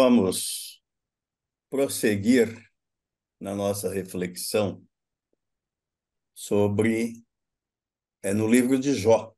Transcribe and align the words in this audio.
Vamos 0.00 0.80
prosseguir 1.68 2.70
na 3.40 3.52
nossa 3.52 3.92
reflexão 3.92 4.86
sobre 6.32 7.26
é 8.22 8.32
no 8.32 8.46
livro 8.46 8.78
de 8.78 8.94
Jó. 8.94 9.34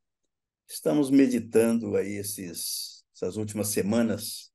Estamos 0.69 1.11
meditando 1.11 1.97
aí 1.97 2.13
esses, 2.13 3.03
essas 3.15 3.39
últimas 3.39 3.69
semanas 3.69 4.53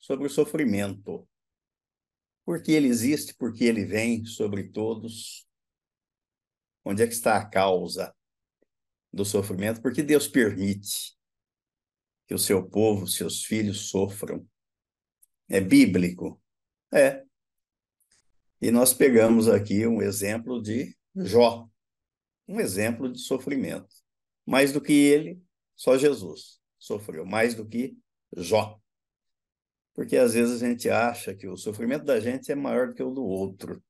sobre 0.00 0.26
o 0.26 0.30
sofrimento. 0.30 1.28
Por 2.44 2.60
que 2.60 2.72
ele 2.72 2.88
existe, 2.88 3.32
por 3.32 3.52
que 3.52 3.66
ele 3.66 3.84
vem 3.84 4.24
sobre 4.24 4.64
todos? 4.64 5.46
Onde 6.84 7.04
é 7.04 7.06
que 7.06 7.14
está 7.14 7.36
a 7.36 7.48
causa 7.48 8.12
do 9.12 9.24
sofrimento? 9.24 9.80
Por 9.80 9.92
que 9.92 10.02
Deus 10.02 10.26
permite 10.26 11.16
que 12.26 12.34
o 12.34 12.38
seu 12.38 12.68
povo, 12.68 13.06
seus 13.06 13.44
filhos 13.44 13.90
sofram? 13.90 14.44
É 15.48 15.60
bíblico? 15.60 16.40
É. 16.92 17.24
E 18.60 18.70
nós 18.70 18.92
pegamos 18.92 19.48
aqui 19.48 19.86
um 19.86 20.02
exemplo 20.02 20.60
de 20.60 20.96
Jó, 21.14 21.68
um 22.48 22.60
exemplo 22.60 23.10
de 23.10 23.20
sofrimento. 23.20 23.94
Mais 24.44 24.72
do 24.72 24.80
que 24.80 24.92
ele, 24.92 25.40
só 25.74 25.96
Jesus 25.96 26.60
sofreu, 26.78 27.24
mais 27.24 27.54
do 27.54 27.66
que 27.66 27.96
Jó. 28.36 28.80
Porque 29.94 30.16
às 30.16 30.34
vezes 30.34 30.62
a 30.62 30.68
gente 30.68 30.90
acha 30.90 31.34
que 31.34 31.48
o 31.48 31.56
sofrimento 31.56 32.04
da 32.04 32.20
gente 32.20 32.50
é 32.50 32.54
maior 32.54 32.88
do 32.88 32.94
que 32.94 33.02
o 33.02 33.10
do 33.10 33.24
outro. 33.24 33.82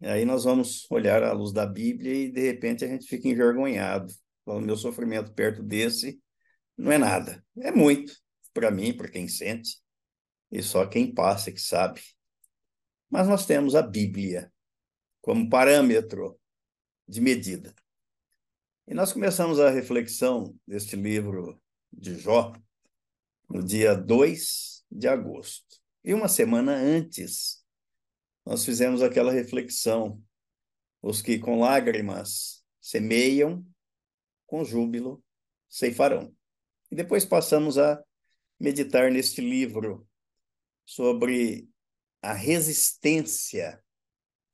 E 0.00 0.06
aí 0.06 0.24
nós 0.24 0.44
vamos 0.44 0.86
olhar 0.90 1.22
à 1.22 1.32
luz 1.32 1.52
da 1.52 1.66
Bíblia 1.66 2.12
e 2.12 2.30
de 2.30 2.40
repente 2.40 2.84
a 2.84 2.88
gente 2.88 3.06
fica 3.06 3.28
envergonhado. 3.28 4.12
Falando, 4.44 4.66
meu 4.66 4.76
sofrimento 4.76 5.32
perto 5.32 5.62
desse 5.62 6.20
não 6.76 6.92
é 6.92 6.98
nada. 6.98 7.44
É 7.58 7.72
muito 7.72 8.12
para 8.52 8.70
mim, 8.70 8.96
para 8.96 9.08
quem 9.08 9.28
sente 9.28 9.80
e 10.56 10.62
só 10.62 10.86
quem 10.86 11.12
passa 11.12 11.52
que 11.52 11.60
sabe. 11.60 12.00
Mas 13.10 13.28
nós 13.28 13.44
temos 13.44 13.74
a 13.74 13.82
Bíblia 13.82 14.50
como 15.20 15.50
parâmetro 15.50 16.40
de 17.06 17.20
medida. 17.20 17.74
E 18.88 18.94
nós 18.94 19.12
começamos 19.12 19.60
a 19.60 19.68
reflexão 19.68 20.58
deste 20.66 20.96
livro 20.96 21.60
de 21.92 22.18
Jó 22.18 22.54
no 23.50 23.62
dia 23.62 23.94
2 23.94 24.82
de 24.90 25.06
agosto. 25.06 25.78
E 26.02 26.14
uma 26.14 26.26
semana 26.26 26.72
antes, 26.72 27.62
nós 28.46 28.64
fizemos 28.64 29.02
aquela 29.02 29.32
reflexão: 29.32 30.22
os 31.02 31.20
que 31.20 31.38
com 31.38 31.60
lágrimas 31.60 32.64
semeiam, 32.80 33.62
com 34.46 34.64
júbilo 34.64 35.22
ceifarão. 35.68 36.34
E 36.90 36.96
depois 36.96 37.26
passamos 37.26 37.76
a 37.76 38.02
meditar 38.58 39.10
neste 39.10 39.42
livro 39.42 40.08
sobre 40.86 41.68
a 42.22 42.32
resistência. 42.32 43.82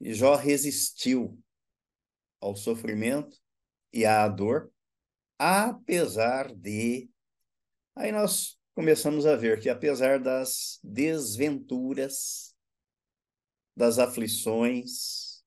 E 0.00 0.12
Jó 0.12 0.34
resistiu 0.34 1.40
ao 2.40 2.56
sofrimento 2.56 3.40
e 3.92 4.04
à 4.04 4.26
dor, 4.26 4.72
apesar 5.38 6.52
de. 6.52 7.08
Aí 7.94 8.10
nós 8.10 8.58
começamos 8.74 9.26
a 9.26 9.36
ver 9.36 9.60
que, 9.60 9.68
apesar 9.68 10.18
das 10.18 10.80
desventuras, 10.82 12.56
das 13.76 13.98
aflições, 13.98 15.44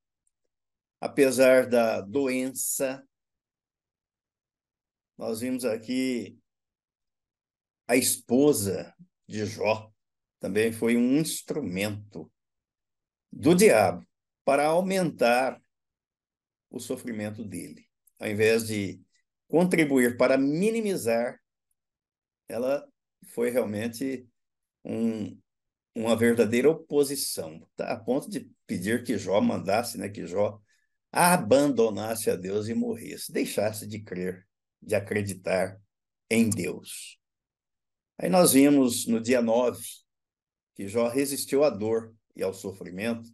apesar 1.02 1.68
da 1.68 2.02
doença, 2.02 3.06
nós 5.18 5.40
vimos 5.40 5.66
aqui 5.66 6.38
a 7.88 7.96
esposa 7.96 8.96
de 9.28 9.46
Jó, 9.46 9.95
também 10.46 10.72
foi 10.72 10.96
um 10.96 11.18
instrumento 11.18 12.32
do 13.32 13.56
diabo 13.56 14.06
para 14.46 14.68
aumentar 14.68 15.60
o 16.70 16.80
sofrimento 16.80 17.44
dele. 17.44 17.88
Ao 18.20 18.28
invés 18.28 18.68
de 18.68 19.02
contribuir 19.48 20.18
para 20.18 20.38
minimizar, 20.38 21.42
ela 22.48 22.88
foi 23.30 23.50
realmente 23.50 24.30
um, 24.84 25.36
uma 25.96 26.16
verdadeira 26.16 26.70
oposição, 26.70 27.68
tá? 27.76 27.92
a 27.92 28.00
ponto 28.00 28.30
de 28.30 28.48
pedir 28.68 29.04
que 29.04 29.18
Jó 29.18 29.42
mandasse, 29.42 29.98
né, 29.98 30.10
que 30.10 30.28
Jó 30.28 30.62
abandonasse 31.12 32.30
a 32.30 32.36
Deus 32.36 32.68
e 32.68 32.76
morresse, 32.76 33.34
deixasse 33.34 33.88
de 33.88 34.00
crer, 34.00 34.48
de 34.80 34.94
acreditar 34.94 35.82
em 36.30 36.52
Deus. 36.52 37.18
Aí 38.20 38.30
nós 38.30 38.54
vimos 38.54 39.08
no 39.08 39.20
dia 39.20 39.42
9 39.42 40.05
que 40.76 40.88
Jó 40.88 41.08
resistiu 41.08 41.64
à 41.64 41.70
dor 41.70 42.14
e 42.36 42.44
ao 42.44 42.54
sofrimento, 42.54 43.30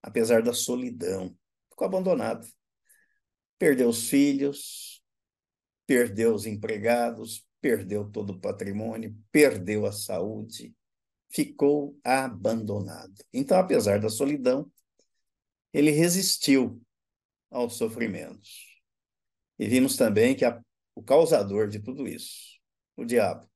apesar 0.00 0.42
da 0.42 0.54
solidão. 0.54 1.36
Ficou 1.68 1.86
abandonado. 1.86 2.46
Perdeu 3.58 3.88
os 3.88 4.08
filhos, 4.08 5.02
perdeu 5.86 6.34
os 6.34 6.46
empregados, 6.46 7.44
perdeu 7.60 8.08
todo 8.10 8.30
o 8.30 8.40
patrimônio, 8.40 9.16
perdeu 9.30 9.86
a 9.86 9.92
saúde, 9.92 10.74
ficou 11.30 11.98
abandonado. 12.02 13.14
Então, 13.32 13.58
apesar 13.58 14.00
da 14.00 14.08
solidão, 14.08 14.70
ele 15.72 15.90
resistiu 15.90 16.80
aos 17.50 17.74
sofrimentos. 17.74 18.80
E 19.58 19.66
vimos 19.66 19.96
também 19.96 20.34
que 20.34 20.44
a, 20.44 20.60
o 20.94 21.02
causador 21.02 21.68
de 21.68 21.80
tudo 21.80 22.06
isso, 22.06 22.58
o 22.96 23.04
diabo. 23.04 23.48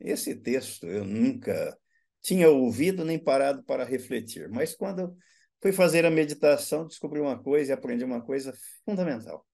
Esse 0.00 0.34
texto 0.34 0.86
eu 0.86 1.04
nunca 1.04 1.78
tinha 2.24 2.48
ouvido 2.48 3.04
nem 3.04 3.22
parado 3.22 3.62
para 3.64 3.84
refletir. 3.84 4.48
Mas 4.48 4.74
quando 4.74 5.14
fui 5.60 5.72
fazer 5.72 6.06
a 6.06 6.10
meditação, 6.10 6.86
descobri 6.86 7.20
uma 7.20 7.38
coisa 7.40 7.70
e 7.70 7.74
aprendi 7.74 8.02
uma 8.02 8.22
coisa 8.22 8.56
fundamental. 8.82 9.46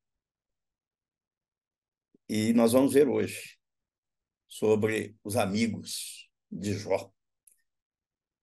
E 2.29 2.53
nós 2.53 2.73
vamos 2.73 2.95
ver 2.95 3.09
hoje 3.09 3.59
sobre 4.47 5.17
os 5.25 5.37
amigos 5.37 6.31
de 6.49 6.75
Jó. 6.75 7.13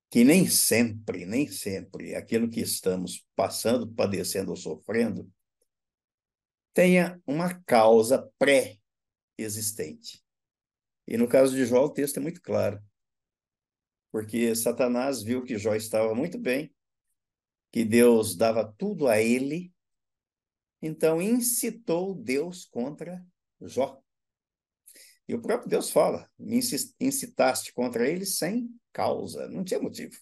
Que 0.09 0.25
nem 0.25 0.45
sempre, 0.45 1.25
nem 1.25 1.47
sempre 1.47 2.13
aquilo 2.13 2.49
que 2.49 2.59
estamos 2.59 3.25
passando, 3.33 3.87
padecendo 3.93 4.51
ou 4.51 4.57
sofrendo 4.57 5.31
tenha 6.73 7.19
uma 7.25 7.55
causa 7.63 8.29
pré-existente. 8.37 10.21
E 11.07 11.17
no 11.17 11.29
caso 11.29 11.55
de 11.55 11.65
Jó, 11.65 11.85
o 11.85 11.89
texto 11.89 12.17
é 12.17 12.19
muito 12.19 12.41
claro 12.41 12.79
porque 14.17 14.55
Satanás 14.55 15.21
viu 15.21 15.43
que 15.43 15.59
Jó 15.59 15.75
estava 15.75 16.15
muito 16.15 16.39
bem, 16.39 16.73
que 17.71 17.85
Deus 17.85 18.35
dava 18.35 18.65
tudo 18.65 19.07
a 19.07 19.21
ele, 19.21 19.71
então 20.81 21.21
incitou 21.21 22.15
Deus 22.15 22.65
contra 22.65 23.23
Jó. 23.61 24.01
E 25.27 25.35
o 25.35 25.39
próprio 25.39 25.69
Deus 25.69 25.91
fala: 25.91 26.27
me 26.35 26.59
incitaste 26.99 27.71
contra 27.71 28.09
ele 28.09 28.25
sem 28.25 28.75
causa, 28.91 29.47
não 29.49 29.63
tinha 29.63 29.79
motivo. 29.79 30.17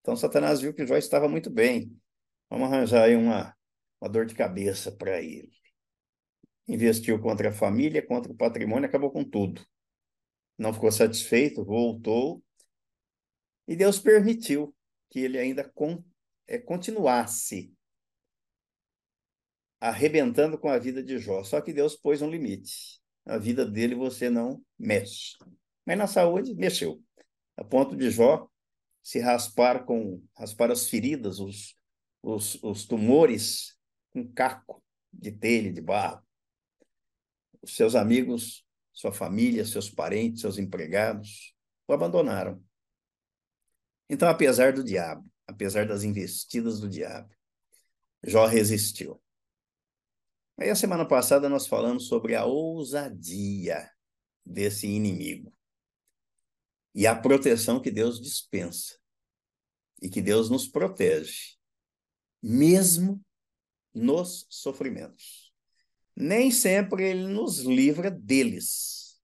Então 0.00 0.14
Satanás 0.14 0.60
viu 0.60 0.72
que 0.72 0.86
Jó 0.86 0.96
estava 0.96 1.28
muito 1.28 1.50
bem. 1.50 2.00
Vamos 2.48 2.72
arranjar 2.72 3.06
aí 3.06 3.16
uma, 3.16 3.56
uma 4.00 4.08
dor 4.08 4.24
de 4.24 4.36
cabeça 4.36 4.92
para 4.92 5.20
ele. 5.20 5.50
Investiu 6.68 7.20
contra 7.20 7.48
a 7.48 7.52
família, 7.52 8.06
contra 8.06 8.30
o 8.30 8.36
patrimônio, 8.36 8.88
acabou 8.88 9.10
com 9.10 9.24
tudo. 9.24 9.66
Não 10.56 10.72
ficou 10.72 10.92
satisfeito, 10.92 11.64
voltou 11.64 12.40
e 13.66 13.74
Deus 13.74 13.98
permitiu 13.98 14.74
que 15.10 15.20
ele 15.20 15.38
ainda 15.38 15.64
com, 15.64 16.02
é, 16.46 16.58
continuasse 16.58 17.72
arrebentando 19.80 20.58
com 20.58 20.68
a 20.68 20.78
vida 20.78 21.02
de 21.02 21.18
Jó. 21.18 21.44
Só 21.44 21.60
que 21.60 21.72
Deus 21.72 21.94
pôs 21.96 22.22
um 22.22 22.30
limite. 22.30 23.00
A 23.26 23.38
vida 23.38 23.64
dele 23.64 23.94
você 23.94 24.28
não 24.30 24.62
mexe. 24.78 25.36
Mas 25.84 25.98
na 25.98 26.06
saúde, 26.06 26.54
mexeu. 26.54 27.02
A 27.56 27.64
ponto 27.64 27.96
de 27.96 28.10
Jó 28.10 28.48
se 29.02 29.20
raspar 29.20 29.84
com 29.84 30.22
raspar 30.36 30.70
as 30.70 30.88
feridas, 30.88 31.38
os, 31.38 31.76
os, 32.22 32.62
os 32.62 32.86
tumores 32.86 33.78
com 34.10 34.26
caco 34.32 34.82
de 35.12 35.30
telha, 35.30 35.72
de 35.72 35.80
barro. 35.80 36.22
Os 37.62 37.76
seus 37.76 37.94
amigos, 37.94 38.64
sua 38.92 39.12
família, 39.12 39.64
seus 39.64 39.90
parentes, 39.90 40.40
seus 40.40 40.58
empregados 40.58 41.54
o 41.86 41.92
abandonaram. 41.92 42.62
Então, 44.08 44.28
apesar 44.28 44.72
do 44.72 44.84
diabo, 44.84 45.28
apesar 45.46 45.86
das 45.86 46.02
investidas 46.02 46.80
do 46.80 46.88
diabo, 46.88 47.32
Jó 48.22 48.46
resistiu. 48.46 49.20
Aí, 50.58 50.70
a 50.70 50.76
semana 50.76 51.06
passada, 51.06 51.48
nós 51.48 51.66
falamos 51.66 52.06
sobre 52.06 52.34
a 52.34 52.44
ousadia 52.44 53.90
desse 54.44 54.86
inimigo 54.86 55.52
e 56.94 57.06
a 57.06 57.14
proteção 57.14 57.80
que 57.80 57.90
Deus 57.90 58.20
dispensa 58.20 58.96
e 60.00 60.08
que 60.08 60.22
Deus 60.22 60.48
nos 60.48 60.68
protege, 60.68 61.56
mesmo 62.42 63.24
nos 63.92 64.46
sofrimentos. 64.48 65.52
Nem 66.16 66.50
sempre 66.50 67.08
ele 67.08 67.26
nos 67.26 67.60
livra 67.60 68.10
deles, 68.10 69.20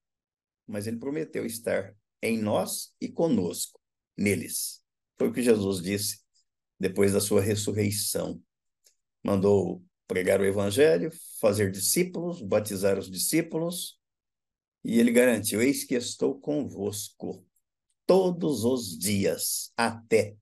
mas 0.67 0.87
ele 0.87 0.99
prometeu 0.99 1.47
estar 1.47 1.95
em 2.21 2.39
nós 2.39 2.95
e 3.01 3.09
conosco, 3.09 3.80
neles. 4.21 4.83
Foi 5.19 5.29
o 5.29 5.33
que 5.33 5.43
Jesus 5.43 5.83
disse 5.83 6.21
depois 6.79 7.13
da 7.13 7.21
sua 7.21 7.41
ressurreição. 7.41 8.41
Mandou 9.25 9.83
pregar 10.07 10.41
o 10.41 10.45
evangelho, 10.45 11.11
fazer 11.41 11.71
discípulos, 11.71 12.43
batizar 12.43 12.99
os 12.99 13.11
discípulos, 13.11 13.99
e 14.85 14.99
ele 14.99 15.13
garantiu: 15.13 15.63
Eis 15.63 15.85
que 15.85 15.95
estou 15.95 16.39
convosco 16.39 17.47
todos 18.07 18.65
os 18.65 18.99
dias, 18.99 19.73
até 19.77 20.37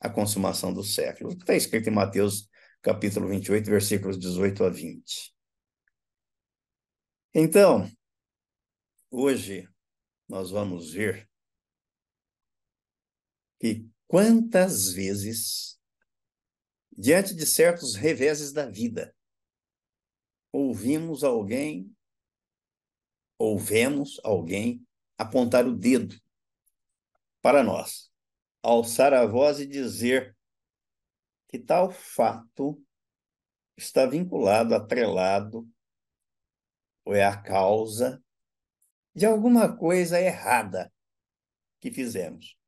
a 0.00 0.08
consumação 0.08 0.72
do 0.72 0.82
século. 0.82 1.32
Está 1.32 1.54
escrito 1.54 1.88
em 1.88 1.92
Mateus 1.92 2.48
capítulo 2.82 3.28
28, 3.28 3.70
versículos 3.70 4.18
18 4.18 4.64
a 4.64 4.70
20. 4.70 5.34
Então, 7.34 7.88
hoje 9.10 9.68
nós 10.28 10.50
vamos 10.50 10.92
ver 10.92 11.29
que 13.60 13.86
quantas 14.08 14.90
vezes, 14.90 15.78
diante 16.90 17.34
de 17.34 17.46
certos 17.46 17.94
reveses 17.94 18.52
da 18.52 18.66
vida, 18.66 19.14
ouvimos 20.50 21.22
alguém, 21.22 21.94
ou 23.38 23.58
vemos 23.58 24.18
alguém 24.24 24.84
apontar 25.16 25.66
o 25.66 25.76
dedo 25.76 26.18
para 27.42 27.62
nós, 27.62 28.10
alçar 28.62 29.12
a 29.12 29.26
voz 29.26 29.60
e 29.60 29.66
dizer 29.66 30.36
que 31.48 31.58
tal 31.58 31.90
fato 31.90 32.82
está 33.76 34.06
vinculado, 34.06 34.74
atrelado, 34.74 35.68
ou 37.04 37.14
é 37.14 37.24
a 37.24 37.36
causa 37.40 38.22
de 39.14 39.26
alguma 39.26 39.76
coisa 39.76 40.20
errada 40.20 40.92
que 41.80 41.90
fizemos. 41.90 42.59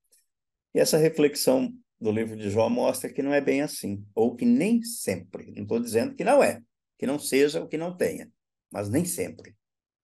E 0.74 0.80
essa 0.80 0.96
reflexão 0.96 1.72
do 2.00 2.10
livro 2.10 2.36
de 2.36 2.50
Jó 2.50 2.68
mostra 2.68 3.12
que 3.12 3.22
não 3.22 3.32
é 3.32 3.40
bem 3.40 3.62
assim, 3.62 4.04
ou 4.14 4.34
que 4.34 4.44
nem 4.44 4.82
sempre, 4.82 5.52
não 5.52 5.62
estou 5.62 5.78
dizendo 5.78 6.14
que 6.14 6.24
não 6.24 6.42
é, 6.42 6.62
que 6.98 7.06
não 7.06 7.18
seja 7.18 7.62
o 7.62 7.68
que 7.68 7.76
não 7.76 7.96
tenha, 7.96 8.30
mas 8.70 8.88
nem 8.88 9.04
sempre 9.04 9.54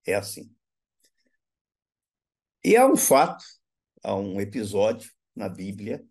é 0.07 0.15
assim. 0.15 0.51
E 2.65 2.77
há 2.77 2.87
um 2.87 2.97
fato, 2.97 3.45
há 4.03 4.15
um 4.15 4.41
episódio 4.41 5.11
na 5.35 5.49
Bíblia, 5.49 6.05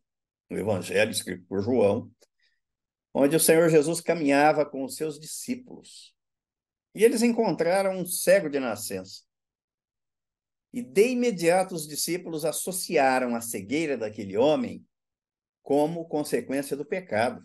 no 0.50 0.58
Evangelho 0.58 1.12
escrito 1.12 1.46
por 1.48 1.62
João, 1.62 2.12
onde 3.14 3.36
o 3.36 3.40
Senhor 3.40 3.70
Jesus 3.70 4.02
caminhava 4.02 4.66
com 4.66 4.84
os 4.84 4.96
seus 4.96 5.20
discípulos. 5.20 6.14
E 6.96 7.04
eles 7.04 7.22
encontraram 7.22 7.98
um 7.98 8.06
cego 8.06 8.50
de 8.50 8.60
nascença. 8.60 9.27
E 10.78 10.82
de 10.84 11.08
imediato 11.08 11.74
os 11.74 11.88
discípulos 11.88 12.46
associaram 12.46 13.36
a 13.36 13.42
cegueira 13.42 13.98
daquele 13.98 14.38
homem 14.38 14.86
como 15.64 16.06
consequência 16.06 16.78
do 16.78 16.86
pecado. 16.86 17.44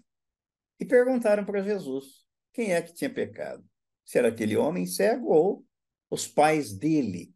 E 0.79 0.84
perguntaram 0.84 1.43
para 1.43 1.62
Jesus: 1.62 2.26
quem 2.52 2.75
é 2.75 2.82
que 2.82 2.93
tinha 2.93 3.08
pecado? 3.08 3.64
Se 4.05 4.19
era 4.19 4.29
aquele 4.29 4.55
homem 4.55 4.84
cego 4.84 5.32
ou 5.32 5.64
os 6.11 6.29
pais 6.29 6.75
dele? 6.76 7.32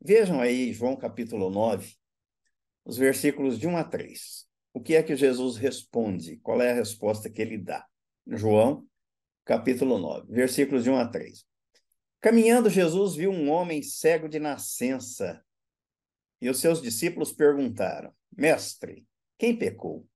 Vejam 0.00 0.40
aí, 0.40 0.72
João 0.72 0.96
capítulo 0.96 1.50
9, 1.50 1.94
os 2.84 2.96
versículos 2.96 3.60
de 3.60 3.68
1 3.68 3.76
a 3.76 3.84
3. 3.84 4.44
O 4.74 4.80
que 4.80 4.96
é 4.96 5.04
que 5.04 5.14
Jesus 5.14 5.56
responde? 5.56 6.38
Qual 6.38 6.60
é 6.60 6.72
a 6.72 6.74
resposta 6.74 7.30
que 7.30 7.40
ele 7.40 7.58
dá? 7.58 7.86
João, 8.26 8.84
capítulo 9.44 9.98
9, 9.98 10.32
versículos 10.32 10.82
de 10.82 10.90
1 10.90 10.96
a 10.96 11.06
3. 11.06 11.47
Caminhando, 12.20 12.68
Jesus 12.68 13.14
viu 13.14 13.30
um 13.30 13.50
homem 13.50 13.82
cego 13.82 14.28
de 14.28 14.38
nascença. 14.38 15.44
E 16.40 16.48
os 16.48 16.60
seus 16.60 16.80
discípulos 16.80 17.32
perguntaram: 17.32 18.14
Mestre, 18.36 19.06
quem 19.36 19.56
pecou? 19.56 20.06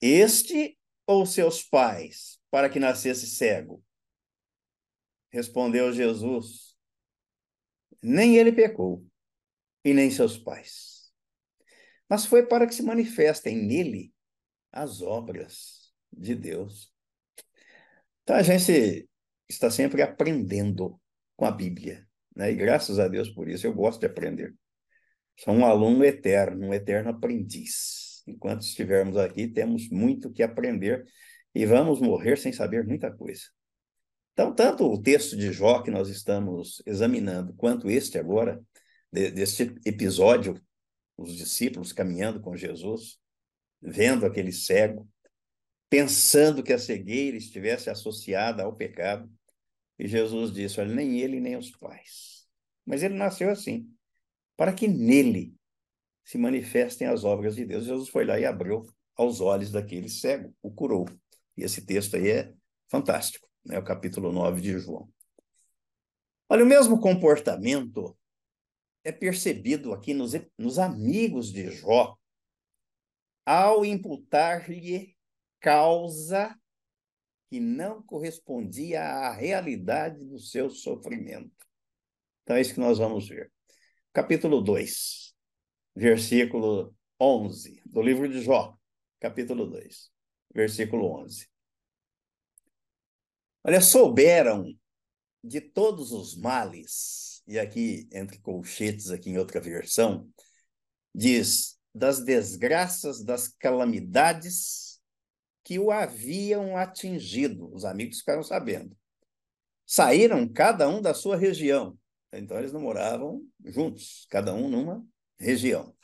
Este 0.00 0.78
ou 1.06 1.26
seus 1.26 1.62
pais, 1.62 2.40
para 2.50 2.68
que 2.68 2.78
nascesse 2.78 3.26
cego? 3.26 3.82
Respondeu 5.30 5.92
Jesus: 5.92 6.76
Nem 8.02 8.36
ele 8.36 8.52
pecou, 8.52 9.04
e 9.84 9.92
nem 9.92 10.10
seus 10.10 10.38
pais 10.38 10.98
mas 12.08 12.24
foi 12.24 12.46
para 12.46 12.66
que 12.66 12.74
se 12.74 12.82
manifestem 12.82 13.56
nele 13.56 14.12
as 14.72 15.02
obras 15.02 15.92
de 16.12 16.34
Deus. 16.34 16.92
Então 18.22 18.36
a 18.36 18.42
gente 18.42 19.08
está 19.48 19.70
sempre 19.70 20.02
aprendendo 20.02 21.00
com 21.36 21.44
a 21.44 21.50
Bíblia, 21.50 22.06
né? 22.34 22.50
E 22.50 22.54
graças 22.54 22.98
a 22.98 23.08
Deus 23.08 23.28
por 23.30 23.48
isso 23.48 23.66
eu 23.66 23.72
gosto 23.72 24.00
de 24.00 24.06
aprender. 24.06 24.54
Sou 25.38 25.54
um 25.54 25.64
aluno 25.64 26.04
eterno, 26.04 26.66
um 26.66 26.74
eterno 26.74 27.10
aprendiz. 27.10 28.22
Enquanto 28.26 28.62
estivermos 28.62 29.16
aqui, 29.16 29.46
temos 29.46 29.88
muito 29.88 30.30
que 30.30 30.42
aprender 30.42 31.04
e 31.54 31.64
vamos 31.64 32.00
morrer 32.00 32.36
sem 32.36 32.52
saber 32.52 32.84
muita 32.84 33.10
coisa. 33.10 33.44
Então, 34.32 34.54
tanto 34.54 34.84
o 34.84 35.00
texto 35.00 35.36
de 35.36 35.52
Jó 35.52 35.82
que 35.82 35.90
nós 35.90 36.08
estamos 36.08 36.82
examinando, 36.86 37.54
quanto 37.54 37.90
este 37.90 38.18
agora, 38.18 38.62
deste 39.10 39.74
episódio 39.84 40.60
os 41.16 41.36
discípulos 41.36 41.92
caminhando 41.92 42.40
com 42.40 42.56
Jesus, 42.56 43.18
vendo 43.82 44.24
aquele 44.24 44.52
cego, 44.52 45.08
pensando 45.90 46.62
que 46.62 46.72
a 46.72 46.78
cegueira 46.78 47.36
estivesse 47.36 47.90
associada 47.90 48.62
ao 48.62 48.74
pecado. 48.74 49.28
E 49.98 50.06
Jesus 50.06 50.52
disse: 50.52 50.80
Olha, 50.80 50.94
nem 50.94 51.18
ele, 51.18 51.40
nem 51.40 51.56
os 51.56 51.70
pais. 51.70 52.46
Mas 52.86 53.02
ele 53.02 53.14
nasceu 53.14 53.50
assim, 53.50 53.92
para 54.56 54.72
que 54.72 54.86
nele 54.86 55.54
se 56.24 56.38
manifestem 56.38 57.08
as 57.08 57.24
obras 57.24 57.56
de 57.56 57.64
Deus. 57.64 57.84
Jesus 57.84 58.08
foi 58.08 58.24
lá 58.24 58.38
e 58.38 58.44
abriu 58.44 58.86
aos 59.16 59.40
olhos 59.40 59.72
daquele 59.72 60.08
cego, 60.08 60.54
o 60.62 60.70
curou. 60.70 61.06
E 61.56 61.64
esse 61.64 61.84
texto 61.84 62.16
aí 62.16 62.30
é 62.30 62.54
fantástico, 62.88 63.48
né? 63.64 63.78
o 63.78 63.84
capítulo 63.84 64.30
9 64.30 64.60
de 64.60 64.78
João. 64.78 65.10
Olha, 66.48 66.64
o 66.64 66.68
mesmo 66.68 67.00
comportamento 67.00 68.16
é 69.04 69.10
percebido 69.10 69.92
aqui 69.92 70.14
nos, 70.14 70.32
nos 70.56 70.78
amigos 70.78 71.52
de 71.52 71.70
Jó, 71.70 72.16
ao 73.44 73.84
imputar-lhe 73.84 75.16
causa 75.60 76.54
que 77.48 77.58
não 77.60 78.02
correspondia 78.02 79.02
à 79.02 79.32
realidade 79.32 80.24
do 80.24 80.38
seu 80.38 80.68
sofrimento. 80.70 81.66
Então 82.42 82.56
é 82.56 82.60
isso 82.60 82.74
que 82.74 82.80
nós 82.80 82.98
vamos 82.98 83.28
ver. 83.28 83.50
Capítulo 84.12 84.60
2, 84.60 85.34
versículo 85.94 86.94
11, 87.20 87.82
do 87.86 88.02
livro 88.02 88.28
de 88.28 88.42
Jó, 88.42 88.76
capítulo 89.20 89.66
2, 89.66 90.10
versículo 90.54 91.22
11. 91.22 91.48
Olha, 93.64 93.80
souberam 93.80 94.64
de 95.42 95.60
todos 95.60 96.12
os 96.12 96.36
males 96.36 97.42
e 97.46 97.58
aqui 97.58 98.08
entre 98.12 98.38
colchetes, 98.40 99.10
aqui 99.10 99.30
em 99.30 99.38
outra 99.38 99.60
versão, 99.60 100.28
diz 101.14 101.78
das 101.94 102.22
desgraças, 102.22 103.24
das 103.24 103.48
calamidades 103.48 104.87
que 105.68 105.78
o 105.78 105.90
haviam 105.90 106.78
atingido. 106.78 107.70
Os 107.74 107.84
amigos 107.84 108.20
ficaram 108.20 108.42
sabendo. 108.42 108.96
Saíram 109.84 110.48
cada 110.48 110.88
um 110.88 111.02
da 111.02 111.12
sua 111.12 111.36
região. 111.36 111.94
Então 112.32 112.58
eles 112.58 112.72
não 112.72 112.80
moravam 112.80 113.46
juntos, 113.62 114.26
cada 114.30 114.54
um 114.54 114.66
numa 114.66 115.06
região. 115.38 115.94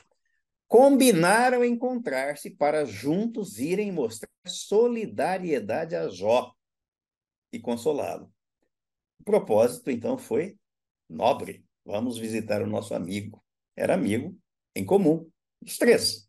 Combinaram 0.69 1.65
encontrar-se 1.65 2.51
para 2.51 2.85
juntos 2.85 3.59
irem 3.59 3.91
mostrar 3.91 4.29
solidariedade 4.47 5.97
a 5.97 6.11
Jó 6.11 6.55
e 7.51 7.59
consolá-lo. 7.59 8.31
O 9.19 9.25
propósito, 9.25 9.91
então, 9.91 10.19
foi 10.19 10.59
nobre, 11.09 11.65
vamos 11.87 12.19
visitar 12.19 12.61
o 12.61 12.67
nosso 12.67 12.95
amigo. 12.95 13.43
Era 13.75 13.95
amigo 13.95 14.39
em 14.77 14.85
comum, 14.85 15.27
os 15.63 15.79
três. 15.79 16.24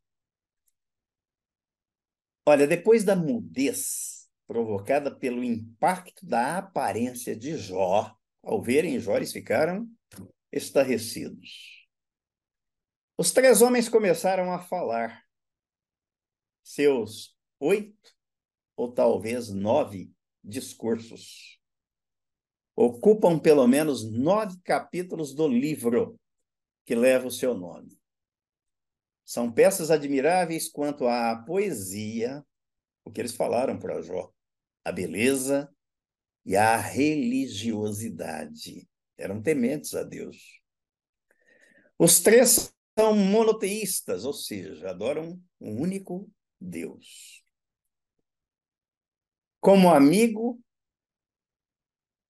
Olha, 2.48 2.68
depois 2.68 3.04
da 3.04 3.16
mudez 3.16 4.30
provocada 4.48 5.14
pelo 5.14 5.44
impacto 5.44 6.26
da 6.26 6.60
aparência 6.60 7.36
de 7.36 7.58
Jó, 7.58 8.16
ao 8.44 8.62
verem 8.62 9.00
Jó, 9.00 9.18
eles 9.18 9.32
ficaram 9.32 9.90
estarrecidos. 10.52 11.88
Os 13.18 13.32
três 13.32 13.62
homens 13.62 13.90
começaram 13.90 14.52
a 14.52 14.60
falar. 14.60 15.24
Seus 16.64 17.36
oito 17.60 18.14
ou 18.76 18.92
talvez 18.92 19.50
nove 19.50 20.12
discursos 20.44 21.60
ocupam 22.76 23.40
pelo 23.40 23.66
menos 23.68 24.04
nove 24.12 24.60
capítulos 24.62 25.34
do 25.34 25.48
livro 25.48 26.20
que 26.86 26.94
leva 26.94 27.28
o 27.28 27.32
seu 27.32 27.56
nome. 27.56 27.98
São 29.26 29.52
peças 29.52 29.90
admiráveis 29.90 30.70
quanto 30.70 31.08
à 31.08 31.36
poesia, 31.36 32.46
o 33.04 33.12
que 33.12 33.20
eles 33.20 33.36
falaram 33.36 33.80
para 33.80 34.04
Jó, 34.04 34.32
a 34.84 34.92
beleza 34.92 35.68
e 36.46 36.56
a 36.56 36.78
religiosidade. 36.78 38.88
Eram 39.18 39.42
tementes 39.42 39.96
a 39.96 40.04
Deus. 40.04 40.62
Os 41.98 42.20
três 42.20 42.72
são 42.98 43.16
monoteístas, 43.16 44.26
ou 44.26 44.34
seja, 44.34 44.92
adoram 44.92 45.42
um 45.60 45.82
único 45.82 46.32
Deus. 46.62 47.44
Como 49.60 49.90
amigo, 49.90 50.62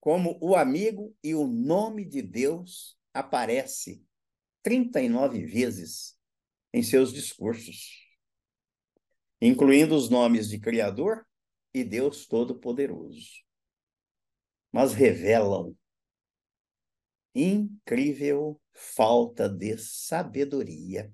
como 0.00 0.38
o 0.40 0.56
amigo 0.56 1.14
e 1.22 1.34
o 1.34 1.46
nome 1.46 2.06
de 2.06 2.22
Deus 2.22 2.96
aparece 3.12 4.02
39 4.62 5.44
vezes 5.44 6.15
em 6.76 6.82
seus 6.82 7.10
discursos, 7.10 8.06
incluindo 9.40 9.96
os 9.96 10.10
nomes 10.10 10.46
de 10.46 10.60
Criador 10.60 11.26
e 11.72 11.82
Deus 11.82 12.26
Todo-Poderoso. 12.26 13.42
Mas 14.70 14.92
revelam 14.92 15.74
incrível 17.34 18.60
falta 18.74 19.48
de 19.48 19.78
sabedoria 19.78 21.10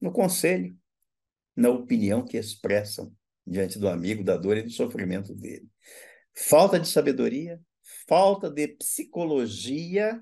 no 0.00 0.10
conselho, 0.10 0.76
na 1.54 1.70
opinião 1.70 2.24
que 2.24 2.36
expressam 2.36 3.16
diante 3.46 3.78
do 3.78 3.88
amigo, 3.88 4.24
da 4.24 4.36
dor 4.36 4.56
e 4.56 4.62
do 4.62 4.70
sofrimento 4.70 5.32
dele. 5.32 5.70
Falta 6.34 6.80
de 6.80 6.88
sabedoria, 6.88 7.62
falta 8.08 8.50
de 8.50 8.66
psicologia 8.66 10.20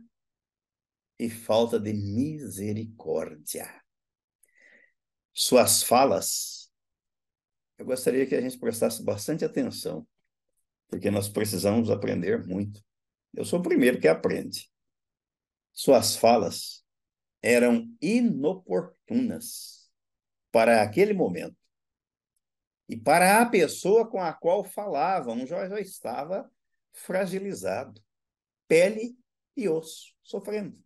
e 1.19 1.31
falta 1.31 1.81
de 1.81 1.95
misericórdia. 1.95 3.86
Suas 5.39 5.83
falas, 5.83 6.73
eu 7.77 7.85
gostaria 7.85 8.27
que 8.27 8.35
a 8.35 8.41
gente 8.41 8.59
prestasse 8.59 9.05
bastante 9.05 9.45
atenção, 9.45 10.09
porque 10.89 11.11
nós 11.11 11.29
precisamos 11.29 11.91
aprender 11.91 12.47
muito. 12.47 12.83
Eu 13.35 13.45
sou 13.45 13.61
o 13.61 13.63
primeiro 13.63 14.01
que 14.01 14.09
aprende. 14.09 14.73
Suas 15.75 16.17
falas 16.17 16.83
eram 17.43 17.87
inoportunas 18.01 19.91
para 20.51 20.83
aquele 20.83 21.13
momento. 21.13 21.59
E 22.89 22.97
para 22.97 23.43
a 23.43 23.47
pessoa 23.47 24.09
com 24.09 24.23
a 24.23 24.33
qual 24.33 24.65
falavam, 24.65 25.47
já, 25.47 25.69
já 25.69 25.79
estava 25.79 26.51
fragilizado, 26.95 28.03
pele 28.67 29.15
e 29.55 29.69
osso, 29.69 30.15
sofrendo. 30.23 30.83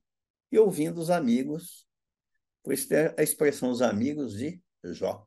E 0.51 0.59
ouvindo 0.59 1.01
os 1.01 1.09
amigos, 1.09 1.89
pois 2.63 2.87
tem 2.87 3.13
a 3.17 3.23
expressão 3.23 3.71
os 3.71 3.83
amigos 3.83 4.35
de 4.35 4.61
Jó. 4.85 5.27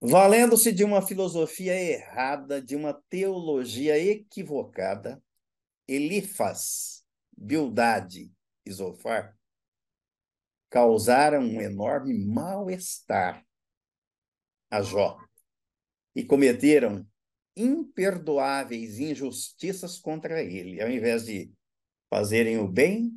Valendo-se 0.00 0.72
de 0.72 0.84
uma 0.84 1.00
filosofia 1.00 1.74
errada, 1.74 2.60
de 2.60 2.76
uma 2.76 2.92
teologia 3.08 3.98
equivocada, 3.98 5.22
Elifas, 5.88 7.04
Bildade 7.36 8.32
e 8.64 8.72
Zofar 8.72 9.36
causaram 10.68 11.40
um 11.42 11.60
enorme 11.60 12.12
mal-estar 12.18 13.44
a 14.70 14.82
Jó 14.82 15.18
e 16.14 16.24
cometeram 16.24 17.06
imperdoáveis 17.56 18.98
injustiças 18.98 19.98
contra 19.98 20.42
ele. 20.42 20.80
Ao 20.82 20.90
invés 20.90 21.24
de 21.24 21.52
fazerem 22.10 22.58
o 22.58 22.68
bem, 22.68 23.12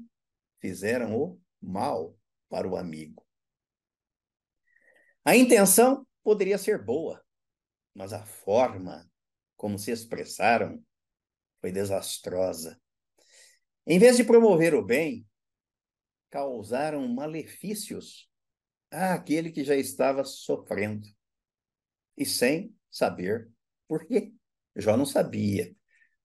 fizeram 0.61 1.19
o 1.19 1.41
mal 1.61 2.18
para 2.49 2.67
o 2.67 2.75
amigo. 2.75 3.25
A 5.23 5.35
intenção 5.35 6.05
poderia 6.23 6.57
ser 6.57 6.83
boa, 6.83 7.23
mas 7.93 8.13
a 8.13 8.25
forma 8.25 9.09
como 9.55 9.77
se 9.77 9.91
expressaram 9.91 10.83
foi 11.61 11.71
desastrosa. 11.71 12.79
Em 13.85 13.99
vez 13.99 14.17
de 14.17 14.23
promover 14.23 14.73
o 14.73 14.83
bem, 14.83 15.27
causaram 16.29 17.07
malefícios 17.07 18.29
àquele 18.91 19.51
que 19.51 19.63
já 19.63 19.75
estava 19.75 20.23
sofrendo. 20.23 21.07
E 22.17 22.25
sem 22.25 22.75
saber 22.89 23.51
por 23.87 24.05
quê. 24.05 24.33
Jó 24.75 24.95
não 24.95 25.05
sabia 25.05 25.75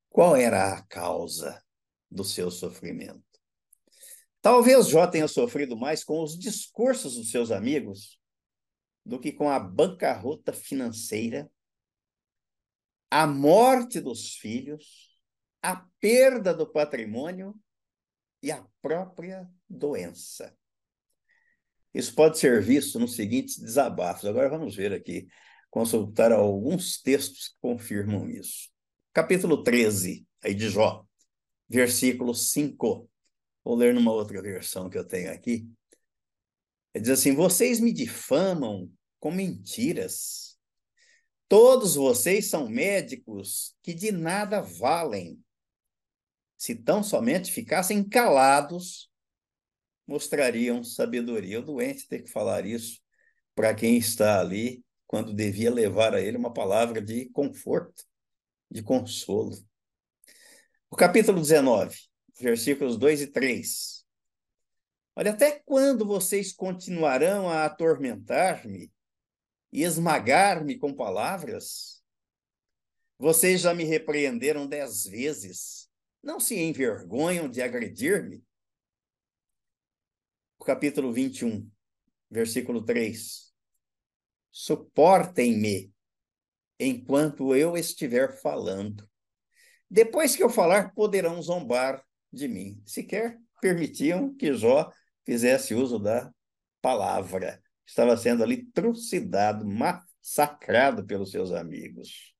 qual 0.09 0.37
era 0.37 0.75
a 0.75 0.83
causa 0.87 1.63
do 2.11 2.23
seu 2.23 2.51
sofrimento. 2.51 3.34
Talvez 4.45 4.89
Jó 4.89 5.07
tenha 5.07 5.27
sofrido 5.27 5.75
mais 5.75 6.05
com 6.05 6.23
os 6.23 6.39
discursos 6.39 7.17
dos 7.17 7.31
seus 7.31 7.51
amigos 7.51 8.21
do 9.03 9.19
que 9.19 9.33
com 9.33 9.49
a 9.49 9.59
bancarrota 9.59 10.53
financeira, 10.53 11.51
a 13.11 13.27
morte 13.27 14.01
dos 14.01 14.35
filhos 14.35 15.15
a 15.63 15.83
perda 15.99 16.53
do 16.53 16.71
patrimônio 16.71 17.59
e 18.43 18.53
a 18.53 18.63
própria 18.83 19.49
doença. 19.67 20.55
Isso 21.95 22.15
pode 22.15 22.39
ser 22.39 22.61
visto 22.61 22.99
nos 22.99 23.17
seguintes 23.17 23.59
desabafos. 23.59 24.27
Agora 24.27 24.51
vamos 24.51 24.77
ver 24.77 24.93
aqui, 24.93 25.27
consultar 25.71 26.33
alguns 26.33 27.01
textos 27.01 27.49
que 27.49 27.55
confirmam 27.63 28.29
isso. 28.29 28.69
Capítulo 29.11 29.63
13, 29.63 30.27
aí 30.43 30.53
de 30.53 30.69
Jó, 30.69 31.07
versículo 31.67 32.35
5. 32.35 33.09
Vou 33.65 33.75
ler 33.75 33.95
numa 33.95 34.13
outra 34.13 34.43
versão 34.43 34.91
que 34.91 34.99
eu 34.99 35.07
tenho 35.07 35.33
aqui. 35.33 35.67
Ele 36.93 37.03
diz 37.03 37.11
assim: 37.11 37.35
Vocês 37.35 37.81
me 37.81 37.93
difamam 37.93 38.93
com 39.19 39.31
mentiras. 39.31 40.59
Todos 41.49 41.95
vocês 41.95 42.51
são 42.51 42.69
médicos 42.69 43.77
que 43.83 43.95
de 43.95 44.13
nada 44.13 44.61
valem 44.61 45.43
se 46.57 46.75
tão 46.75 47.03
somente 47.03 47.53
ficassem 47.53 48.07
calados, 48.07 49.11
mostrariam 50.07 50.83
sabedoria. 50.83 51.61
O 51.61 51.65
doente 51.65 52.09
tem 52.09 52.23
que 52.23 52.31
falar 52.31 52.65
isso 52.65 53.01
para 53.55 53.75
quem 53.75 53.97
está 53.97 54.41
ali, 54.41 54.85
quando 55.07 55.35
devia 55.35 55.73
levar 55.73 56.15
a 56.15 56.21
ele 56.21 56.37
uma 56.37 56.53
palavra 56.53 57.01
de 57.01 57.29
conforto, 57.31 58.05
de 58.71 58.83
consolo. 58.83 59.57
O 60.91 60.97
capítulo 60.97 61.41
19, 61.41 61.97
versículos 62.39 62.97
2 62.97 63.23
e 63.23 63.27
3. 63.29 64.05
Olha, 65.17 65.31
até 65.31 65.63
quando 65.65 66.05
vocês 66.05 66.53
continuarão 66.53 67.49
a 67.49 67.65
atormentar-me 67.65 68.93
e 69.73 69.83
esmagar-me 69.83 70.79
com 70.79 70.93
palavras? 70.93 72.03
Vocês 73.19 73.61
já 73.61 73.73
me 73.73 73.85
repreenderam 73.85 74.67
dez 74.67 75.05
vezes 75.05 75.85
não 76.25 76.41
se 76.41 76.59
envergonham 76.59 77.49
de 77.49 77.61
agredir-me? 77.61 78.43
Capítulo 80.65 81.13
21, 81.13 81.71
versículo 82.31 82.83
3. 82.83 83.53
Suportem-me 84.51 85.93
enquanto 86.81 87.55
eu 87.55 87.77
estiver 87.77 88.41
falando. 88.41 89.07
Depois 89.91 90.35
que 90.35 90.43
eu 90.43 90.49
falar, 90.49 90.95
poderão 90.95 91.43
zombar 91.43 92.03
de 92.35 92.49
mim. 92.49 92.83
Sequer 92.85 93.39
permitiam 93.61 94.35
que 94.35 94.53
Jó 94.53 94.91
fizesse 95.25 95.75
uso 95.75 95.99
da 95.99 96.33
palavra. 96.83 97.63
Estava 97.87 98.17
sendo 98.17 98.43
ali 98.43 98.65
trucidado, 98.73 99.67
massacrado 99.67 101.05
pelos 101.07 101.31
seus 101.31 101.53
amigos. 101.53 102.35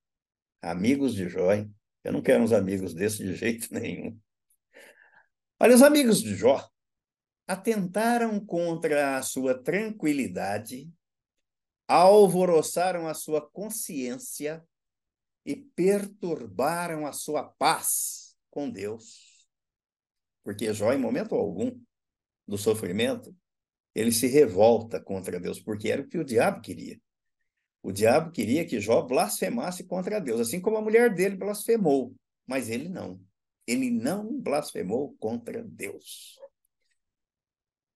Amigos 0.61 1.15
de 1.15 1.29
Jó, 1.29 1.53
hein? 1.53 1.75
Eu 2.03 2.13
não 2.13 2.23
quero 2.23 2.43
uns 2.43 2.53
amigos 2.53 2.95
desse 2.95 3.19
de 3.19 3.35
jeito 3.35 3.69
nenhum. 3.73 4.19
Olha, 5.59 5.75
os 5.75 5.83
amigos 5.83 6.21
de 6.21 6.35
Jó 6.35 6.69
atentaram 7.47 8.45
contra 8.45 9.17
a 9.17 9.23
sua 9.23 9.55
tranquilidade, 9.55 10.91
alvoroçaram 11.87 13.07
a 13.07 13.15
sua 13.15 13.41
consciência 13.51 14.67
e 15.45 15.55
perturbaram 15.55 17.07
a 17.07 17.13
sua 17.13 17.45
paz 17.45 18.37
com 18.51 18.71
Deus. 18.71 19.34
Porque 20.45 20.73
Jó, 20.73 20.93
em 20.93 20.99
momento 20.99 21.35
algum 21.35 21.81
do 22.47 22.59
sofrimento, 22.59 23.35
ele 23.95 24.13
se 24.13 24.27
revolta 24.27 25.01
contra 25.01 25.41
Deus, 25.41 25.59
porque 25.59 25.91
era 25.91 26.03
o 26.03 26.07
que 26.07 26.19
o 26.19 26.25
diabo 26.25 26.61
queria. 26.61 27.01
O 27.83 27.91
diabo 27.91 28.31
queria 28.31 28.67
que 28.67 28.81
Jó 28.81 29.03
blasfemasse 29.03 29.85
contra 29.85 30.21
Deus, 30.21 30.41
assim 30.41 30.61
como 30.61 30.77
a 30.77 30.83
mulher 30.83 31.13
dele 31.15 31.37
blasfemou, 31.37 32.15
mas 32.47 32.69
ele 32.69 32.89
não. 32.89 33.21
Ele 33.67 33.91
não 33.91 34.39
blasfemou 34.39 35.17
contra 35.19 35.63
Deus. 35.63 36.39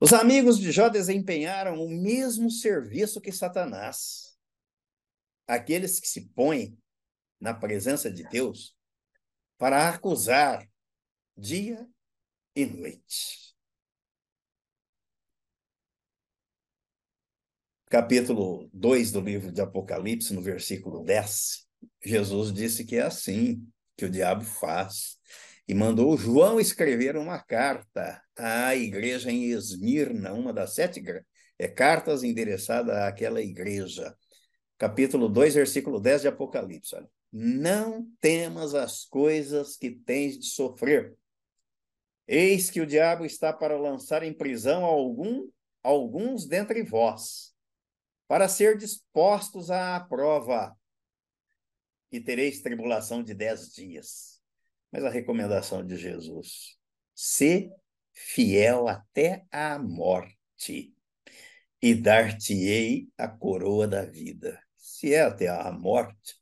Os 0.00 0.12
amigos 0.12 0.58
de 0.58 0.70
Jó 0.70 0.88
desempenharam 0.88 1.82
o 1.82 1.88
mesmo 1.88 2.50
serviço 2.50 3.20
que 3.20 3.32
Satanás. 3.32 4.38
Aqueles 5.46 5.98
que 5.98 6.08
se 6.08 6.28
põem 6.28 6.78
na 7.40 7.52
presença 7.52 8.10
de 8.10 8.22
Deus 8.24 8.76
para 9.58 9.88
acusar 9.88 10.68
dia 11.36 11.88
e 12.58 12.66
noite. 12.66 13.48
capítulo 17.88 18.68
2 18.74 19.12
do 19.12 19.20
livro 19.20 19.50
de 19.50 19.60
Apocalipse, 19.60 20.34
no 20.34 20.42
versículo 20.42 21.02
10, 21.04 21.66
Jesus 22.04 22.52
disse 22.52 22.84
que 22.84 22.96
é 22.96 23.02
assim 23.02 23.66
que 23.96 24.04
o 24.04 24.10
diabo 24.10 24.44
faz. 24.44 25.16
e 25.66 25.74
mandou 25.74 26.16
João 26.16 26.58
escrever 26.58 27.16
uma 27.16 27.38
carta 27.38 28.20
à 28.36 28.74
igreja 28.74 29.30
em 29.30 29.44
Esmirna, 29.50 30.32
uma 30.32 30.52
das 30.52 30.74
sete 30.74 31.02
é, 31.58 31.68
cartas 31.68 32.24
endereçadas 32.24 32.96
àquela 32.96 33.40
igreja. 33.40 34.14
Capítulo 34.78 35.28
2, 35.28 35.54
versículo 35.54 36.00
10 36.00 36.22
de 36.22 36.28
Apocalipse. 36.28 36.96
Olha. 36.96 37.08
Não 37.32 38.06
temas 38.20 38.74
as 38.74 39.04
coisas 39.04 39.76
que 39.76 39.90
tens 39.90 40.38
de 40.38 40.46
sofrer. 40.46 41.16
Eis 42.30 42.68
que 42.68 42.82
o 42.82 42.86
diabo 42.86 43.24
está 43.24 43.54
para 43.54 43.78
lançar 43.78 44.22
em 44.22 44.34
prisão 44.34 44.84
algum, 44.84 45.48
alguns 45.82 46.46
dentre 46.46 46.82
vós, 46.82 47.54
para 48.28 48.46
ser 48.46 48.76
dispostos 48.76 49.70
à 49.70 49.98
prova, 49.98 50.76
e 52.12 52.20
tereis 52.20 52.60
tribulação 52.60 53.22
de 53.22 53.32
dez 53.32 53.72
dias. 53.72 54.42
Mas 54.92 55.04
a 55.04 55.08
recomendação 55.08 55.84
de 55.84 55.96
Jesus: 55.96 56.78
se 57.14 57.70
fiel 58.12 58.88
até 58.88 59.46
a 59.50 59.78
morte, 59.78 60.94
e 61.80 61.94
dar-te-ei 61.94 63.08
a 63.16 63.26
coroa 63.26 63.88
da 63.88 64.04
vida. 64.04 64.60
Se 64.76 65.14
é 65.14 65.22
até 65.22 65.48
a 65.48 65.72
morte, 65.72 66.36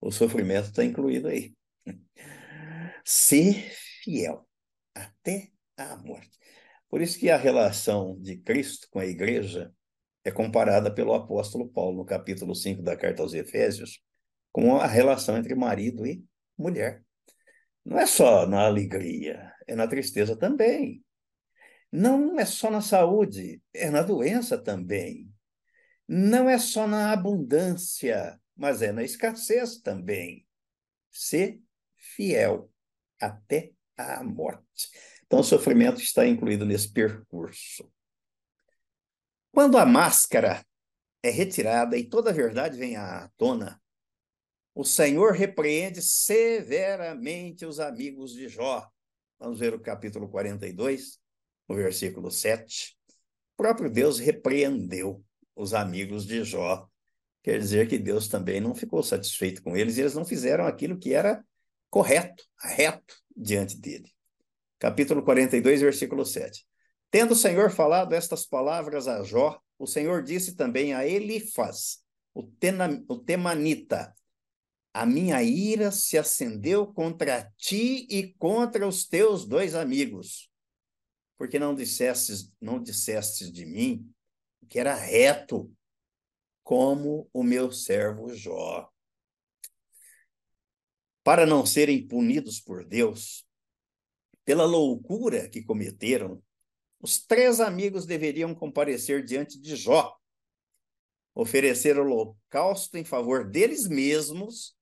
o 0.00 0.10
sofrimento 0.10 0.70
está 0.70 0.84
incluído 0.84 1.28
aí. 1.28 1.54
Ser 3.04 3.54
fiel 4.02 4.49
até 4.94 5.50
a 5.76 5.96
morte. 5.96 6.38
Por 6.88 7.00
isso 7.00 7.18
que 7.18 7.30
a 7.30 7.36
relação 7.36 8.18
de 8.20 8.36
Cristo 8.36 8.88
com 8.90 8.98
a 8.98 9.06
igreja 9.06 9.72
é 10.24 10.30
comparada 10.30 10.92
pelo 10.92 11.14
apóstolo 11.14 11.68
Paulo 11.68 11.98
no 11.98 12.04
capítulo 12.04 12.54
5 12.54 12.82
da 12.82 12.96
carta 12.96 13.22
aos 13.22 13.32
Efésios 13.32 14.02
com 14.52 14.76
a 14.76 14.86
relação 14.86 15.36
entre 15.36 15.54
marido 15.54 16.06
e 16.06 16.24
mulher. 16.58 17.02
Não 17.84 17.98
é 17.98 18.06
só 18.06 18.46
na 18.46 18.66
alegria, 18.66 19.52
é 19.66 19.74
na 19.74 19.86
tristeza 19.86 20.36
também. 20.36 21.02
Não 21.90 22.38
é 22.38 22.44
só 22.44 22.70
na 22.70 22.80
saúde, 22.80 23.62
é 23.72 23.90
na 23.90 24.02
doença 24.02 24.58
também. 24.58 25.32
Não 26.06 26.48
é 26.48 26.58
só 26.58 26.86
na 26.86 27.12
abundância, 27.12 28.38
mas 28.56 28.82
é 28.82 28.92
na 28.92 29.02
escassez 29.02 29.80
também. 29.80 30.46
Ser 31.10 31.60
fiel 31.96 32.70
até 33.20 33.72
a 34.00 34.22
morte. 34.24 34.88
Então, 35.26 35.40
o 35.40 35.44
sofrimento 35.44 36.00
está 36.00 36.26
incluído 36.26 36.66
nesse 36.66 36.92
percurso. 36.92 37.88
Quando 39.52 39.78
a 39.78 39.86
máscara 39.86 40.64
é 41.22 41.30
retirada 41.30 41.96
e 41.96 42.04
toda 42.04 42.30
a 42.30 42.32
verdade 42.32 42.76
vem 42.76 42.96
à 42.96 43.30
tona, 43.36 43.80
o 44.74 44.84
Senhor 44.84 45.32
repreende 45.32 46.00
severamente 46.00 47.66
os 47.66 47.78
amigos 47.78 48.32
de 48.32 48.48
Jó. 48.48 48.88
Vamos 49.38 49.58
ver 49.58 49.74
o 49.74 49.80
capítulo 49.80 50.28
42, 50.28 51.20
o 51.68 51.74
versículo 51.74 52.30
7. 52.30 52.96
O 53.54 53.56
próprio 53.56 53.90
Deus 53.90 54.18
repreendeu 54.18 55.24
os 55.54 55.74
amigos 55.74 56.26
de 56.26 56.42
Jó. 56.42 56.88
Quer 57.42 57.58
dizer 57.58 57.88
que 57.88 57.98
Deus 57.98 58.28
também 58.28 58.60
não 58.60 58.74
ficou 58.74 59.02
satisfeito 59.02 59.62
com 59.62 59.76
eles 59.76 59.96
e 59.96 60.00
eles 60.00 60.14
não 60.14 60.24
fizeram 60.24 60.66
aquilo 60.66 60.98
que 60.98 61.12
era 61.12 61.44
correto, 61.88 62.44
reto 62.60 63.19
diante 63.36 63.76
dele. 63.76 64.12
Capítulo 64.78 65.22
42, 65.22 65.80
versículo 65.80 66.24
7. 66.24 66.66
Tendo 67.10 67.32
o 67.32 67.36
Senhor 67.36 67.70
falado 67.70 68.14
estas 68.14 68.46
palavras 68.46 69.08
a 69.08 69.22
Jó, 69.22 69.60
o 69.78 69.86
Senhor 69.86 70.22
disse 70.22 70.54
também 70.54 70.94
a 70.94 71.06
Elifas, 71.06 72.04
o, 72.34 72.48
o 73.08 73.18
temanita, 73.18 74.14
a 74.92 75.06
minha 75.06 75.42
ira 75.42 75.90
se 75.90 76.18
acendeu 76.18 76.86
contra 76.86 77.50
ti 77.56 78.06
e 78.10 78.34
contra 78.34 78.86
os 78.86 79.06
teus 79.06 79.46
dois 79.46 79.74
amigos, 79.74 80.50
porque 81.38 81.58
não 81.58 81.74
dissestes, 81.74 82.52
não 82.60 82.82
dissestes 82.82 83.52
de 83.52 83.64
mim 83.64 84.10
que 84.68 84.78
era 84.78 84.94
reto, 84.94 85.70
como 86.62 87.28
o 87.32 87.42
meu 87.42 87.72
servo 87.72 88.32
Jó. 88.34 88.89
Para 91.30 91.46
não 91.46 91.64
serem 91.64 92.04
punidos 92.04 92.58
por 92.58 92.84
Deus 92.84 93.46
pela 94.44 94.64
loucura 94.64 95.48
que 95.48 95.62
cometeram, 95.62 96.42
os 97.00 97.24
três 97.24 97.60
amigos 97.60 98.04
deveriam 98.04 98.52
comparecer 98.52 99.24
diante 99.24 99.56
de 99.60 99.76
Jó, 99.76 100.12
oferecer 101.32 101.96
holocausto 102.00 102.98
em 102.98 103.04
favor 103.04 103.48
deles 103.48 103.86
mesmos 103.86 104.76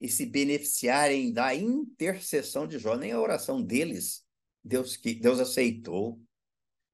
e 0.00 0.08
se 0.08 0.24
beneficiarem 0.24 1.34
da 1.34 1.54
intercessão 1.54 2.66
de 2.66 2.78
Jó, 2.78 2.96
nem 2.96 3.12
a 3.12 3.20
oração 3.20 3.62
deles, 3.62 4.24
Deus, 4.64 4.96
que, 4.96 5.16
Deus 5.16 5.38
aceitou. 5.38 6.18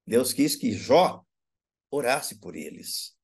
Deus 0.05 0.33
quis 0.33 0.53
que 0.53 0.73
Jó 0.73 1.23
orasse 1.89 2.41
por 2.41 2.57
eles. 2.57 3.15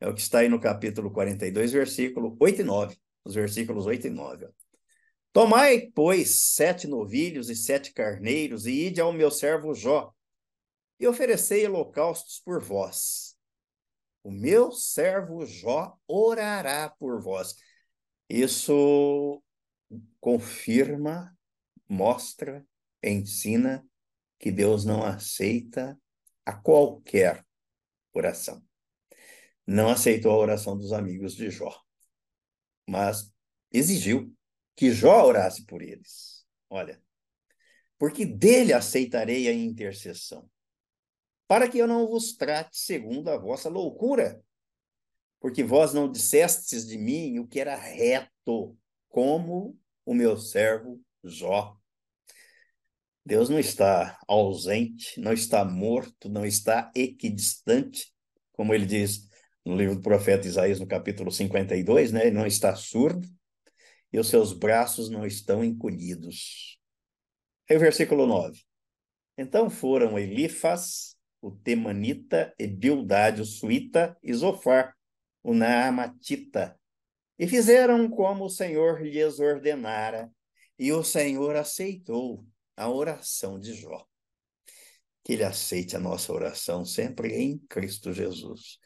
É 0.00 0.08
o 0.08 0.14
que 0.14 0.20
está 0.20 0.40
aí 0.40 0.48
no 0.48 0.60
capítulo 0.60 1.12
42, 1.12 1.70
versículo 1.70 2.36
8 2.40 2.62
e 2.62 2.64
9. 2.64 2.98
Os 3.24 3.36
versículos 3.36 3.86
8 3.86 4.08
e 4.08 4.10
9. 4.10 4.48
Tomai, 5.36 5.90
pois, 5.94 6.54
sete 6.54 6.86
novilhos 6.86 7.50
e 7.50 7.54
sete 7.54 7.92
carneiros, 7.92 8.64
e 8.64 8.86
ide 8.86 9.02
ao 9.02 9.12
meu 9.12 9.30
servo 9.30 9.74
Jó, 9.74 10.10
e 10.98 11.06
oferecei 11.06 11.66
holocaustos 11.66 12.40
por 12.42 12.64
vós. 12.64 13.36
O 14.24 14.30
meu 14.30 14.72
servo 14.72 15.44
Jó 15.44 15.94
orará 16.08 16.88
por 16.88 17.20
vós. 17.20 17.54
Isso 18.30 19.42
confirma, 20.18 21.36
mostra, 21.86 22.66
ensina 23.04 23.86
que 24.38 24.50
Deus 24.50 24.86
não 24.86 25.04
aceita 25.04 26.00
a 26.46 26.54
qualquer 26.54 27.44
oração. 28.14 28.64
Não 29.66 29.90
aceitou 29.90 30.32
a 30.32 30.38
oração 30.38 30.78
dos 30.78 30.94
amigos 30.94 31.34
de 31.34 31.50
Jó, 31.50 31.78
mas 32.88 33.30
exigiu 33.70 34.34
que 34.76 34.92
Jó 34.92 35.24
orasse 35.24 35.64
por 35.64 35.82
eles. 35.82 36.44
Olha, 36.68 37.02
porque 37.98 38.26
dele 38.26 38.74
aceitarei 38.74 39.48
a 39.48 39.52
intercessão, 39.52 40.48
para 41.48 41.68
que 41.68 41.78
eu 41.78 41.86
não 41.86 42.06
vos 42.06 42.36
trate 42.36 42.76
segundo 42.76 43.30
a 43.30 43.38
vossa 43.38 43.70
loucura, 43.70 44.40
porque 45.40 45.64
vós 45.64 45.94
não 45.94 46.10
dissestes 46.10 46.86
de 46.86 46.98
mim 46.98 47.38
o 47.38 47.46
que 47.46 47.58
era 47.58 47.74
reto, 47.74 48.76
como 49.08 49.78
o 50.04 50.12
meu 50.12 50.36
servo 50.36 51.00
Jó. 51.24 51.76
Deus 53.24 53.48
não 53.48 53.58
está 53.58 54.18
ausente, 54.28 55.18
não 55.18 55.32
está 55.32 55.64
morto, 55.64 56.28
não 56.28 56.44
está 56.44 56.92
equidistante, 56.94 58.12
como 58.52 58.72
ele 58.72 58.86
diz 58.86 59.28
no 59.64 59.76
livro 59.76 59.96
do 59.96 60.02
profeta 60.02 60.46
Isaías, 60.46 60.78
no 60.78 60.86
capítulo 60.86 61.32
52, 61.32 62.12
né? 62.12 62.26
Ele 62.26 62.36
não 62.36 62.46
está 62.46 62.76
surdo 62.76 63.26
e 64.12 64.18
os 64.18 64.28
seus 64.28 64.52
braços 64.52 65.08
não 65.10 65.26
estão 65.26 65.64
encolhidos. 65.64 66.78
Aí 67.68 67.76
o 67.76 67.80
versículo 67.80 68.26
9. 68.26 68.60
Então 69.36 69.68
foram 69.68 70.18
Elifas, 70.18 71.16
o 71.40 71.50
Temanita, 71.50 72.54
e 72.58 72.66
Bildade, 72.66 73.42
o 73.42 73.44
Suíta, 73.44 74.16
e 74.22 74.32
Zofar, 74.32 74.96
o 75.42 75.52
Naamatita, 75.52 76.78
e 77.38 77.46
fizeram 77.46 78.08
como 78.08 78.44
o 78.44 78.50
Senhor 78.50 79.02
lhes 79.02 79.38
ordenara, 79.38 80.30
e 80.78 80.92
o 80.92 81.02
Senhor 81.02 81.54
aceitou 81.56 82.46
a 82.76 82.90
oração 82.90 83.58
de 83.58 83.74
Jó. 83.74 84.06
Que 85.22 85.34
ele 85.34 85.44
aceite 85.44 85.96
a 85.96 86.00
nossa 86.00 86.32
oração 86.32 86.84
sempre 86.84 87.34
em 87.34 87.58
Cristo 87.68 88.12
Jesus. 88.12 88.78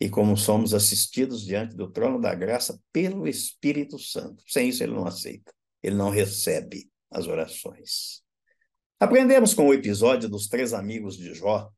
E 0.00 0.08
como 0.08 0.36
somos 0.36 0.72
assistidos 0.72 1.44
diante 1.44 1.76
do 1.76 1.90
trono 1.90 2.20
da 2.20 2.34
graça 2.34 2.80
pelo 2.90 3.28
Espírito 3.28 3.98
Santo. 3.98 4.42
Sem 4.46 4.70
isso, 4.70 4.82
ele 4.82 4.94
não 4.94 5.06
aceita, 5.06 5.52
ele 5.82 5.94
não 5.94 6.08
recebe 6.08 6.90
as 7.10 7.26
orações. 7.26 8.22
Aprendemos 8.98 9.52
com 9.52 9.66
o 9.66 9.74
episódio 9.74 10.28
dos 10.28 10.48
três 10.48 10.72
amigos 10.72 11.16
de 11.16 11.34
Jó 11.34 11.70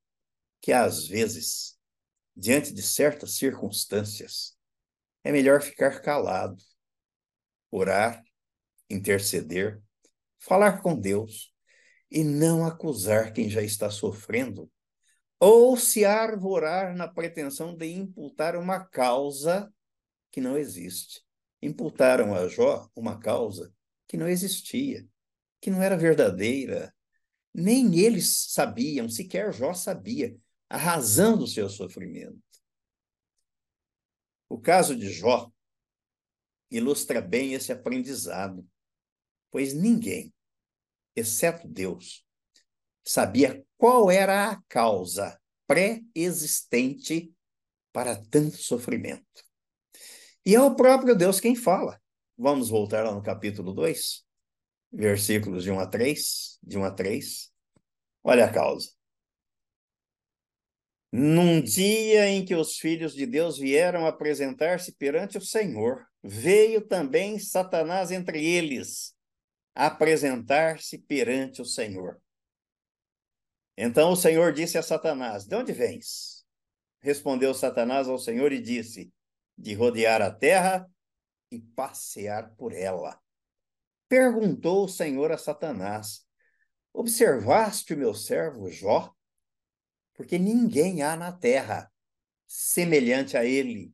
que 0.61 0.73
às 0.73 1.09
vezes 1.09 1.77
diante 2.37 2.73
de 2.73 2.83
certas 2.83 3.37
circunstâncias, 3.37 4.57
é 5.23 5.31
melhor 5.31 5.63
ficar 5.63 6.01
calado, 6.01 6.63
orar, 7.71 8.23
interceder, 8.91 9.81
falar 10.39 10.83
com 10.83 10.99
Deus 10.99 11.53
e 12.11 12.25
não 12.25 12.67
acusar 12.67 13.33
quem 13.33 13.49
já 13.49 13.63
está 13.63 13.91
sofrendo 13.91 14.71
ou 15.44 15.76
se 15.76 16.05
arvorar 16.05 16.94
na 16.94 17.09
pretensão 17.09 17.74
de 17.76 17.88
imputar 17.88 18.55
uma 18.55 18.85
causa 18.85 19.74
que 20.31 20.40
não 20.40 20.57
existe. 20.57 21.20
Imputaram 21.61 22.33
a 22.33 22.46
Jó 22.46 22.88
uma 22.94 23.18
causa 23.18 23.74
que 24.07 24.16
não 24.16 24.28
existia, 24.28 25.05
que 25.61 25.68
não 25.68 25.83
era 25.83 25.96
verdadeira. 25.96 26.94
Nem 27.52 27.98
eles 27.98 28.52
sabiam, 28.52 29.09
sequer 29.09 29.52
Jó 29.52 29.74
sabia 29.74 30.38
a 30.68 30.76
razão 30.76 31.37
do 31.37 31.48
seu 31.48 31.68
sofrimento. 31.68 32.40
O 34.48 34.61
caso 34.61 34.94
de 34.94 35.11
Jó 35.11 35.50
ilustra 36.70 37.20
bem 37.20 37.55
esse 37.55 37.72
aprendizado, 37.72 38.64
pois 39.50 39.74
ninguém, 39.74 40.33
exceto 41.16 41.66
Deus, 41.66 42.24
sabia 43.05 43.65
qual 43.77 44.11
era 44.11 44.51
a 44.51 44.62
causa 44.69 45.38
pré-existente 45.67 47.33
para 47.93 48.17
tanto 48.17 48.57
sofrimento. 48.57 49.25
E 50.45 50.55
é 50.55 50.61
o 50.61 50.75
próprio 50.75 51.15
Deus 51.15 51.41
quem 51.41 51.55
fala. 51.55 52.01
Vamos 52.37 52.69
voltar 52.69 53.05
lá 53.05 53.15
no 53.15 53.23
capítulo 53.23 53.73
2, 53.73 54.25
versículos 54.93 55.62
de 55.62 55.71
1 55.71 55.79
a 55.79 55.87
3, 55.87 56.59
de 56.62 56.79
1 56.79 56.85
a 56.85 56.91
3. 56.91 57.53
Olha 58.25 58.47
a 58.47 58.53
causa. 58.53 58.91
Num 61.12 61.61
dia 61.61 62.27
em 62.29 62.45
que 62.45 62.55
os 62.55 62.79
filhos 62.79 63.15
de 63.15 63.27
Deus 63.27 63.59
vieram 63.59 64.07
apresentar-se 64.07 64.93
perante 64.93 65.37
o 65.37 65.43
Senhor, 65.43 66.07
veio 66.23 66.81
também 66.81 67.38
Satanás 67.38 68.11
entre 68.11 68.45
eles 68.45 69.15
apresentar-se 69.75 70.99
perante 70.99 71.61
o 71.61 71.65
Senhor. 71.65 72.21
Então 73.77 74.13
o 74.13 74.17
Senhor 74.17 74.53
disse 74.53 74.79
a 74.79 74.83
Satanás: 74.83 75.45
De 75.47 75.57
onde 75.57 75.73
vens? 75.73 76.45
Respondeu 77.01 77.55
Satanás 77.55 78.09
ao 78.09 78.19
Senhor 78.19 78.53
e 78.53 78.61
disse: 78.61 79.13
De 79.57 79.75
rodear 79.75 80.23
a 80.23 80.31
terra 80.31 80.89
e 81.51 81.61
passear 81.61 82.55
por 82.57 82.73
ela. 82.73 83.21
Perguntou 84.09 84.85
o 84.85 84.89
Senhor 84.89 85.33
a 85.33 85.39
Satanás: 85.39 86.27
Observaste 86.93 87.95
o 87.95 87.97
meu 87.97 88.15
servo 88.15 88.71
Jó? 88.71 89.15
porque 90.15 90.39
ninguém 90.39 91.03
há 91.03 91.17
na 91.17 91.33
terra 91.33 91.91
semelhante 92.47 93.37
a 93.37 93.45
ele, 93.45 93.93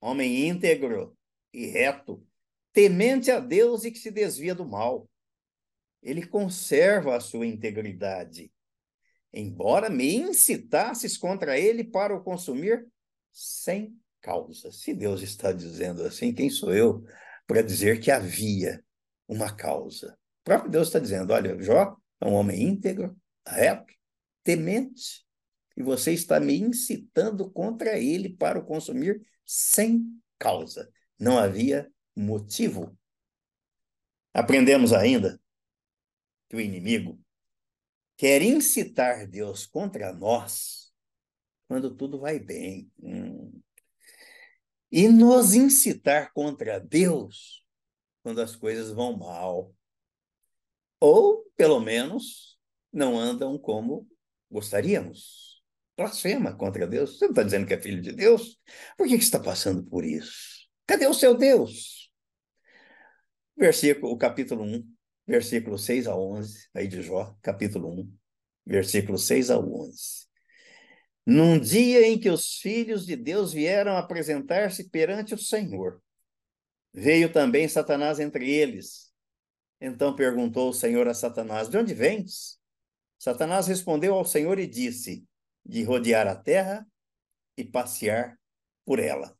homem 0.00 0.48
íntegro 0.48 1.16
e 1.52 1.66
reto, 1.66 2.26
temente 2.72 3.30
a 3.30 3.38
Deus 3.38 3.84
e 3.84 3.90
que 3.90 3.98
se 3.98 4.10
desvia 4.10 4.54
do 4.54 4.66
mal. 4.66 5.08
Ele 6.02 6.26
conserva 6.26 7.16
a 7.16 7.20
sua 7.20 7.46
integridade. 7.46 8.52
Embora 9.34 9.90
me 9.90 10.14
incitasses 10.14 11.16
contra 11.16 11.58
ele 11.58 11.82
para 11.82 12.14
o 12.14 12.22
consumir 12.22 12.86
sem 13.32 13.98
causa. 14.20 14.70
Se 14.70 14.94
Deus 14.94 15.22
está 15.22 15.52
dizendo 15.52 16.04
assim, 16.04 16.32
quem 16.32 16.48
sou 16.48 16.72
eu 16.72 17.04
para 17.46 17.62
dizer 17.62 18.00
que 18.00 18.10
havia 18.10 18.82
uma 19.28 19.54
causa? 19.54 20.16
O 20.40 20.44
próprio 20.44 20.70
Deus 20.70 20.88
está 20.88 20.98
dizendo: 20.98 21.32
olha, 21.32 21.60
Jó 21.60 21.96
é 22.20 22.26
um 22.26 22.34
homem 22.34 22.62
íntegro, 22.62 23.16
reto, 23.46 23.92
temente 24.42 25.24
e 25.76 25.82
você 25.82 26.12
está 26.12 26.38
me 26.38 26.56
incitando 26.58 27.50
contra 27.50 27.98
ele 27.98 28.30
para 28.30 28.58
o 28.58 28.64
consumir 28.64 29.20
sem 29.44 30.04
causa. 30.38 30.90
Não 31.18 31.38
havia 31.38 31.90
motivo. 32.14 32.96
Aprendemos 34.32 34.92
ainda 34.92 35.40
que 36.48 36.56
o 36.56 36.60
inimigo 36.60 37.20
quer 38.16 38.42
incitar 38.42 39.26
Deus 39.26 39.66
contra 39.66 40.12
nós 40.12 40.92
quando 41.68 41.94
tudo 41.94 42.18
vai 42.18 42.38
bem. 42.38 42.90
Hum. 43.02 43.60
E 44.90 45.08
nos 45.08 45.54
incitar 45.54 46.32
contra 46.32 46.78
Deus 46.78 47.64
quando 48.22 48.40
as 48.40 48.54
coisas 48.54 48.90
vão 48.92 49.16
mal. 49.16 49.74
Ou, 51.00 51.44
pelo 51.56 51.80
menos, 51.80 52.58
não 52.92 53.18
andam 53.18 53.58
como 53.58 54.08
gostaríamos 54.50 55.44
blasfema 55.96 56.54
contra 56.56 56.86
Deus. 56.86 57.18
Você 57.18 57.24
não 57.26 57.32
está 57.32 57.42
dizendo 57.42 57.66
que 57.66 57.74
é 57.74 57.80
filho 57.80 58.02
de 58.02 58.12
Deus? 58.12 58.58
Por 58.96 59.06
que, 59.06 59.16
que 59.16 59.24
está 59.24 59.38
passando 59.38 59.84
por 59.84 60.04
isso? 60.04 60.68
Cadê 60.86 61.06
o 61.06 61.14
seu 61.14 61.36
Deus? 61.36 62.10
Versículo, 63.56 64.12
o 64.12 64.18
capítulo 64.18 64.64
1, 64.64 64.93
versículo 65.26 65.78
6 65.78 66.06
a 66.06 66.16
11, 66.16 66.68
aí 66.74 66.86
de 66.86 67.02
Jó, 67.02 67.36
capítulo 67.42 67.88
1, 68.00 68.16
versículo 68.66 69.18
6 69.18 69.50
a 69.50 69.58
11. 69.58 70.26
Num 71.26 71.58
dia 71.58 72.06
em 72.06 72.18
que 72.18 72.28
os 72.28 72.58
filhos 72.58 73.06
de 73.06 73.16
Deus 73.16 73.52
vieram 73.52 73.96
apresentar-se 73.96 74.90
perante 74.90 75.34
o 75.34 75.38
Senhor, 75.38 76.02
veio 76.92 77.32
também 77.32 77.66
Satanás 77.66 78.20
entre 78.20 78.50
eles. 78.50 79.12
Então 79.80 80.14
perguntou 80.14 80.68
o 80.68 80.74
Senhor 80.74 81.08
a 81.08 81.14
Satanás: 81.14 81.68
De 81.68 81.78
onde 81.78 81.94
vens? 81.94 82.58
Satanás 83.18 83.66
respondeu 83.66 84.14
ao 84.14 84.24
Senhor 84.24 84.58
e 84.58 84.66
disse: 84.66 85.26
de 85.64 85.82
rodear 85.82 86.26
a 86.26 86.36
terra 86.36 86.86
e 87.56 87.64
passear 87.64 88.38
por 88.84 88.98
ela. 88.98 89.36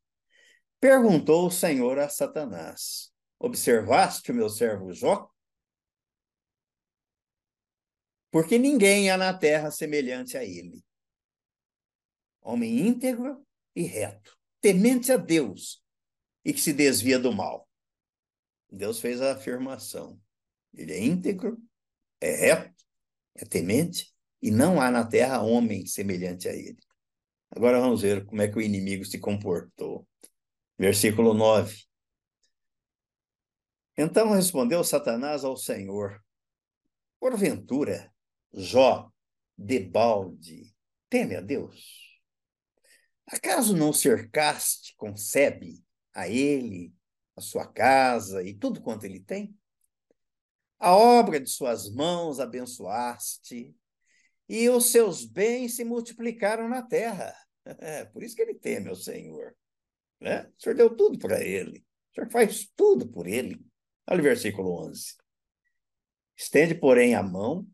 Perguntou 0.81 1.47
o 1.47 1.51
Senhor 1.51 1.99
a 1.99 2.09
Satanás: 2.09 3.13
Observaste 3.39 4.33
o 4.33 4.35
meu 4.35 4.49
servo 4.49 4.93
Jó? 4.93 5.29
Porque 8.35 8.59
ninguém 8.59 9.11
há 9.11 9.17
na 9.17 9.33
terra 9.33 9.71
semelhante 9.71 10.37
a 10.37 10.43
ele. 10.43 10.85
Homem 12.43 12.85
íntegro 12.85 13.47
e 13.77 13.83
reto, 13.85 14.37
temente 14.61 15.13
a 15.13 15.17
Deus 15.17 15.81
e 16.45 16.53
que 16.53 16.61
se 16.61 16.73
desvia 16.73 17.17
do 17.17 17.33
mal. 17.33 17.69
Deus 18.69 18.99
fez 18.99 19.23
a 19.23 19.35
afirmação. 19.35 20.21
Ele 20.75 20.93
é 20.95 21.01
íntegro, 21.01 21.63
é 22.21 22.33
reto, 22.33 22.85
é 23.37 23.45
temente 23.45 24.13
e 24.43 24.51
não 24.51 24.81
há 24.81 24.91
na 24.91 25.07
terra 25.07 25.41
homem 25.41 25.87
semelhante 25.87 26.49
a 26.49 26.53
ele. 26.53 26.83
Agora 27.53 27.79
vamos 27.79 28.03
ver 28.03 28.27
como 28.27 28.43
é 28.43 28.49
que 28.49 28.59
o 28.59 28.61
inimigo 28.61 29.05
se 29.05 29.21
comportou. 29.21 30.09
Versículo 30.77 31.35
9. 31.35 31.85
Então 33.97 34.33
respondeu 34.33 34.83
Satanás 34.83 35.45
ao 35.45 35.57
Senhor: 35.57 36.21
Porventura, 37.21 38.13
Jó, 38.55 39.11
debalde, 39.59 40.73
teme 41.09 41.37
a 41.37 41.41
Deus? 41.41 42.21
Acaso 43.27 43.77
não 43.77 43.93
cercaste, 43.93 44.95
concebe 44.97 45.83
a 46.13 46.29
ele, 46.29 46.95
a 47.37 47.41
sua 47.41 47.67
casa 47.67 48.43
e 48.43 48.55
tudo 48.55 48.81
quanto 48.81 49.05
ele 49.05 49.21
tem? 49.21 49.57
A 50.79 50.95
obra 50.95 51.41
de 51.41 51.51
suas 51.51 51.93
mãos 51.93 52.39
abençoaste, 52.39 53.75
e 54.49 54.69
os 54.69 54.91
seus 54.91 55.25
bens 55.25 55.77
se 55.77 55.85
multiplicaram 55.85 56.69
na 56.69 56.83
terra. 56.83 57.35
É, 57.65 58.05
por 58.13 58.23
isso 58.23 58.37
que 58.37 58.43
ele 58.43 58.55
teme 58.55 58.91
o 58.91 58.97
Senhor. 58.97 59.57
Né? 60.21 60.51
O 60.59 60.63
Senhor 60.63 60.77
deu 60.77 60.95
tudo 60.95 61.19
para 61.19 61.43
ele. 61.43 61.85
O 62.13 62.15
Senhor 62.15 62.31
faz 62.31 62.71
tudo 62.77 63.09
por 63.09 63.27
ele. 63.27 63.65
Olha 64.07 64.21
o 64.21 64.23
versículo 64.23 64.87
11. 64.87 65.17
Estende, 66.37 66.75
porém, 66.75 67.15
a 67.15 67.23
mão 67.23 67.67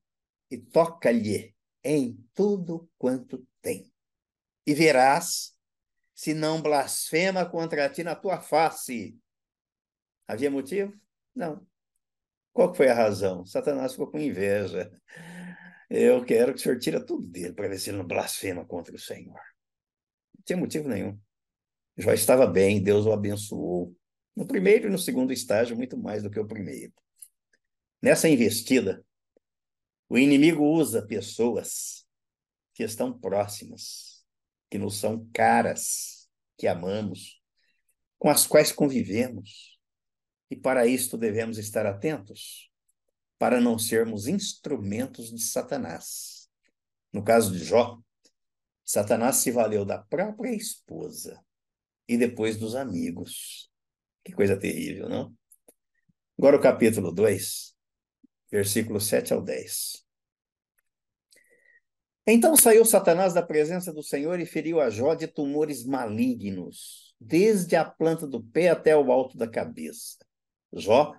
e 0.51 0.59
toca-lhe 0.59 1.55
em 1.85 2.19
tudo 2.35 2.91
quanto 2.99 3.47
tem. 3.63 3.93
E 4.67 4.75
verás 4.75 5.57
se 6.15 6.35
não 6.35 6.61
blasfema 6.61 7.47
contra 7.47 7.89
ti 7.89 8.03
na 8.03 8.15
tua 8.15 8.41
face. 8.41 9.19
Havia 10.27 10.51
motivo? 10.51 10.93
Não. 11.35 11.67
Qual 12.53 12.75
foi 12.75 12.89
a 12.89 12.95
razão? 12.95 13.47
Satanás 13.47 13.93
ficou 13.93 14.11
com 14.11 14.19
inveja. 14.19 14.91
Eu 15.89 16.25
quero 16.25 16.53
que 16.53 16.61
o 16.61 16.63
senhor 16.63 16.79
tire 16.79 17.05
tudo 17.05 17.27
dele 17.27 17.53
para 17.53 17.69
ver 17.69 17.79
se 17.79 17.91
ele 17.91 17.99
não 17.99 18.07
blasfema 18.07 18.65
contra 18.65 18.95
o 18.95 18.99
Senhor. 18.99 19.41
Não 20.37 20.45
tinha 20.45 20.57
motivo 20.57 20.89
nenhum. 20.89 21.19
Já 21.97 22.15
estava 22.15 22.47
bem, 22.47 22.83
Deus 22.83 23.07
o 23.07 23.13
abençoou. 23.13 23.97
No 24.37 24.47
primeiro 24.47 24.87
e 24.87 24.91
no 24.91 24.99
segundo 24.99 25.33
estágio, 25.33 25.77
muito 25.77 25.99
mais 25.99 26.23
do 26.23 26.31
que 26.31 26.39
o 26.39 26.47
primeiro. 26.47 26.93
Nessa 28.01 28.29
investida, 28.29 29.05
o 30.11 30.19
inimigo 30.19 30.65
usa 30.65 31.07
pessoas 31.07 32.05
que 32.75 32.83
estão 32.83 33.17
próximas, 33.17 34.25
que 34.69 34.77
nos 34.77 34.97
são 34.99 35.25
caras, 35.33 36.29
que 36.59 36.67
amamos, 36.67 37.41
com 38.19 38.29
as 38.29 38.45
quais 38.45 38.73
convivemos. 38.73 39.79
E 40.51 40.57
para 40.57 40.85
isto 40.85 41.17
devemos 41.17 41.59
estar 41.59 41.87
atentos 41.87 42.73
para 43.39 43.61
não 43.61 43.79
sermos 43.79 44.27
instrumentos 44.27 45.31
de 45.31 45.41
Satanás. 45.41 46.51
No 47.13 47.23
caso 47.23 47.53
de 47.53 47.65
Jó, 47.65 47.97
Satanás 48.85 49.37
se 49.37 49.53
valeu 49.53 49.85
da 49.85 49.99
própria 49.99 50.53
esposa 50.53 51.41
e 52.09 52.19
depois 52.19 52.57
dos 52.57 52.75
amigos. 52.75 53.71
Que 54.25 54.33
coisa 54.33 54.59
terrível, 54.59 55.09
não? 55.09 55.33
Agora 56.37 56.57
o 56.57 56.61
capítulo 56.61 57.13
2, 57.13 57.77
versículo 58.51 59.01
7 59.01 59.33
ao 59.33 59.43
10. 59.43 60.05
Então 62.27 62.57
saiu 62.57 62.85
Satanás 62.85 63.33
da 63.33 63.43
presença 63.43 63.93
do 63.93 64.03
Senhor 64.03 64.39
e 64.41 64.47
feriu 64.47 64.81
a 64.81 64.91
Jó 64.91 65.15
de 65.15 65.27
tumores 65.27 65.85
malignos, 65.85 67.15
desde 67.21 67.77
a 67.77 67.85
planta 67.85 68.27
do 68.27 68.43
pé 68.43 68.69
até 68.69 68.97
o 68.97 69.11
alto 69.11 69.37
da 69.37 69.49
cabeça. 69.49 70.19
Jó 70.73 71.13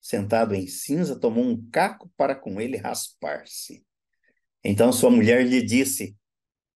sentado 0.00 0.54
em 0.54 0.66
cinza, 0.66 1.18
tomou 1.18 1.42
um 1.42 1.70
caco 1.70 2.10
para 2.14 2.34
com 2.34 2.60
ele 2.60 2.76
raspar-se. 2.76 3.82
Então 4.62 4.92
sua 4.92 5.10
mulher 5.10 5.44
lhe 5.46 5.62
disse: 5.62 6.14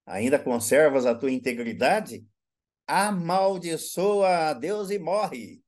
Ainda 0.07 0.38
conservas 0.38 1.05
a 1.05 1.14
tua 1.14 1.31
integridade? 1.31 2.27
Amaldiçoa 2.87 4.49
a 4.49 4.55
Deus 4.55 4.90
e 4.90 4.99
morre. 4.99 5.62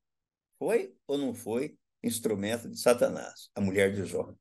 Foi 0.59 0.95
ou 1.07 1.19
não 1.19 1.35
foi 1.35 1.79
instrumento 2.03 2.69
de 2.69 2.79
Satanás, 2.81 3.51
a 3.55 3.61
mulher 3.61 3.93
de 3.93 4.05
Jó? 4.05 4.35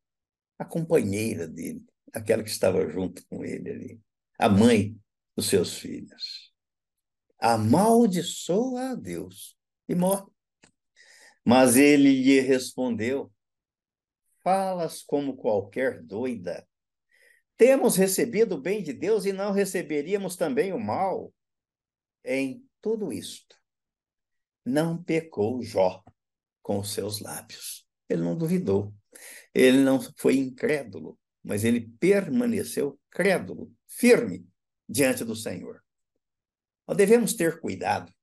a 0.60 0.66
companheira 0.66 1.48
dele, 1.48 1.82
aquela 2.14 2.44
que 2.44 2.50
estava 2.50 2.86
junto 2.90 3.26
com 3.28 3.46
ele 3.46 3.72
ali, 3.72 4.02
a 4.38 4.50
mãe 4.50 5.00
dos 5.36 5.48
seus 5.48 5.78
filhos. 5.78 6.54
Amaldiçoa 7.40 8.90
a 8.92 8.96
Deus 8.96 9.58
e 9.88 9.96
morre. 9.96 10.30
Mas 11.46 11.78
ele 11.78 12.22
lhe 12.22 12.42
respondeu: 12.42 13.32
Falas 14.44 15.02
como 15.02 15.38
qualquer 15.38 16.04
doida. 16.04 16.68
Temos 17.56 17.96
recebido 17.96 18.56
o 18.56 18.62
bem 18.62 18.84
de 18.84 18.92
Deus 18.92 19.26
e 19.26 19.32
não 19.32 19.54
receberíamos 19.54 20.36
também 20.36 20.74
o 20.74 20.80
mal. 20.80 21.34
Em 22.24 22.66
tudo 22.82 23.14
isto, 23.14 23.56
não 24.66 25.02
pecou 25.02 25.64
Jó 25.64 26.04
com 26.70 26.78
os 26.78 26.94
seus 26.94 27.20
lábios. 27.20 27.84
Ele 28.08 28.22
não 28.22 28.38
duvidou. 28.38 28.94
Ele 29.56 29.80
não 29.80 30.00
foi 30.00 30.38
incrédulo, 30.38 31.20
mas 31.44 31.64
ele 31.64 31.90
permaneceu 32.00 33.02
crédulo, 33.10 33.74
firme 33.88 34.48
diante 34.88 35.26
do 35.26 35.36
Senhor. 35.36 35.84
Nós 36.88 36.96
devemos 36.96 37.34
ter 37.34 37.60
cuidado 37.60 38.14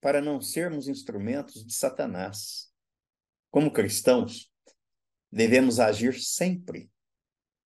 para 0.00 0.22
não 0.22 0.40
sermos 0.40 0.88
instrumentos 0.88 1.62
de 1.62 1.74
Satanás. 1.74 2.72
Como 3.50 3.70
cristãos, 3.70 4.50
devemos 5.30 5.78
agir 5.78 6.18
sempre 6.18 6.90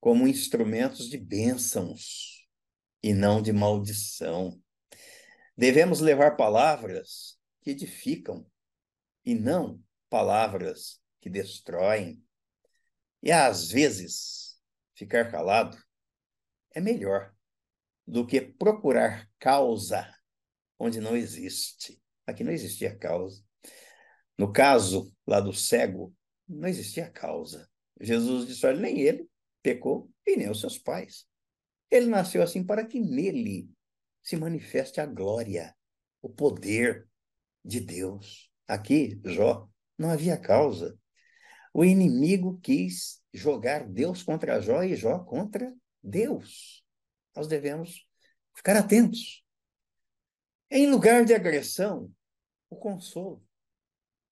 como 0.00 0.26
instrumentos 0.26 1.08
de 1.08 1.16
bênçãos 1.16 2.44
e 3.00 3.14
não 3.14 3.40
de 3.40 3.52
maldição. 3.52 4.60
Devemos 5.56 6.00
levar 6.00 6.36
palavras 6.36 7.38
que 7.62 7.70
edificam 7.70 8.44
e 9.24 9.36
não 9.36 9.80
palavras 10.08 11.00
que 11.20 11.30
destroem. 11.30 12.22
E 13.22 13.32
às 13.32 13.70
vezes, 13.70 14.60
ficar 14.94 15.30
calado 15.30 15.76
é 16.74 16.80
melhor 16.80 17.34
do 18.06 18.26
que 18.26 18.40
procurar 18.40 19.28
causa 19.38 20.08
onde 20.78 21.00
não 21.00 21.16
existe. 21.16 22.00
Aqui 22.26 22.44
não 22.44 22.52
existia 22.52 22.96
causa. 22.96 23.42
No 24.36 24.52
caso 24.52 25.12
lá 25.26 25.40
do 25.40 25.52
cego, 25.52 26.14
não 26.48 26.68
existia 26.68 27.10
causa. 27.10 27.68
Jesus 28.00 28.46
disse: 28.46 28.64
olha, 28.64 28.80
nem 28.80 29.00
ele 29.00 29.28
pecou 29.62 30.10
e 30.26 30.36
nem 30.36 30.48
os 30.48 30.60
seus 30.60 30.78
pais. 30.78 31.26
Ele 31.90 32.06
nasceu 32.06 32.42
assim 32.42 32.64
para 32.64 32.86
que 32.86 33.00
nele 33.00 33.68
se 34.22 34.36
manifeste 34.36 35.00
a 35.00 35.06
glória, 35.06 35.74
o 36.22 36.28
poder 36.28 37.08
de 37.64 37.80
Deus. 37.80 38.50
Aqui, 38.66 39.20
Jó, 39.24 39.68
não 39.98 40.10
havia 40.10 40.38
causa. 40.38 40.98
O 41.74 41.84
inimigo 41.84 42.58
quis 42.60 43.20
jogar 43.32 43.86
Deus 43.86 44.22
contra 44.22 44.60
Jó 44.60 44.82
e 44.82 44.94
Jó 44.94 45.18
contra 45.18 45.74
Deus. 46.02 46.84
Nós 47.34 47.48
devemos 47.48 48.06
ficar 48.54 48.76
atentos. 48.76 49.44
Em 50.70 50.90
lugar 50.90 51.24
de 51.24 51.34
agressão, 51.34 52.12
o 52.70 52.76
consolo, 52.76 53.44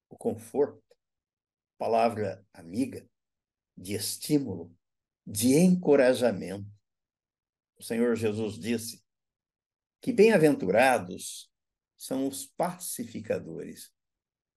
o 0.09 0.17
conforto, 0.17 0.83
palavra 1.79 2.45
amiga, 2.53 3.09
de 3.77 3.95
estímulo, 3.95 4.75
de 5.27 5.57
encorajamento. 5.57 6.71
O 7.79 7.83
Senhor 7.83 8.15
Jesus 8.17 8.59
disse 8.59 9.03
que 10.01 10.13
bem-aventurados 10.13 11.51
são 11.97 12.29
os 12.29 12.47
pacificadores 12.47 13.93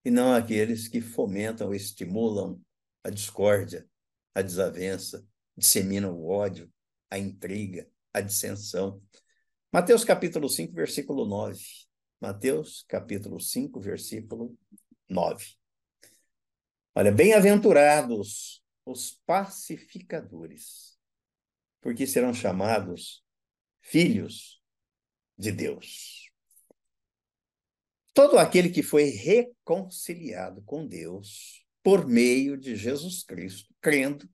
e 0.04 0.12
não 0.12 0.34
aqueles 0.34 0.88
que 0.88 1.02
fomentam 1.02 1.74
estimulam 1.74 2.60
a 3.04 3.10
discórdia, 3.10 3.88
a 4.34 4.42
desavença, 4.42 5.26
disseminam 5.56 6.14
o 6.14 6.30
ódio, 6.30 6.72
a 7.10 7.18
intriga, 7.18 7.90
a 8.14 8.22
dissensão. 8.22 9.02
Mateus 9.72 10.04
capítulo 10.04 10.50
5, 10.50 10.74
versículo 10.74 11.26
9. 11.26 11.64
Mateus, 12.22 12.84
capítulo 12.88 13.40
5, 13.40 13.80
versículo 13.80 14.58
9. 15.08 15.46
Olha, 16.96 17.12
bem-aventurados 17.12 18.64
os 18.86 19.12
pacificadores, 19.26 20.98
porque 21.82 22.08
serão 22.08 22.34
chamados 22.34 23.24
filhos 23.82 24.62
de 25.38 25.52
Deus. 25.52 26.29
Todo 28.20 28.38
aquele 28.38 28.70
que 28.70 28.84
foi 28.84 29.06
reconciliado 29.06 30.62
com 30.64 30.86
Deus 30.86 31.66
por 31.82 32.06
meio 32.06 32.58
de 32.58 32.76
Jesus 32.76 33.24
Cristo, 33.24 33.74
crendo 33.80 34.30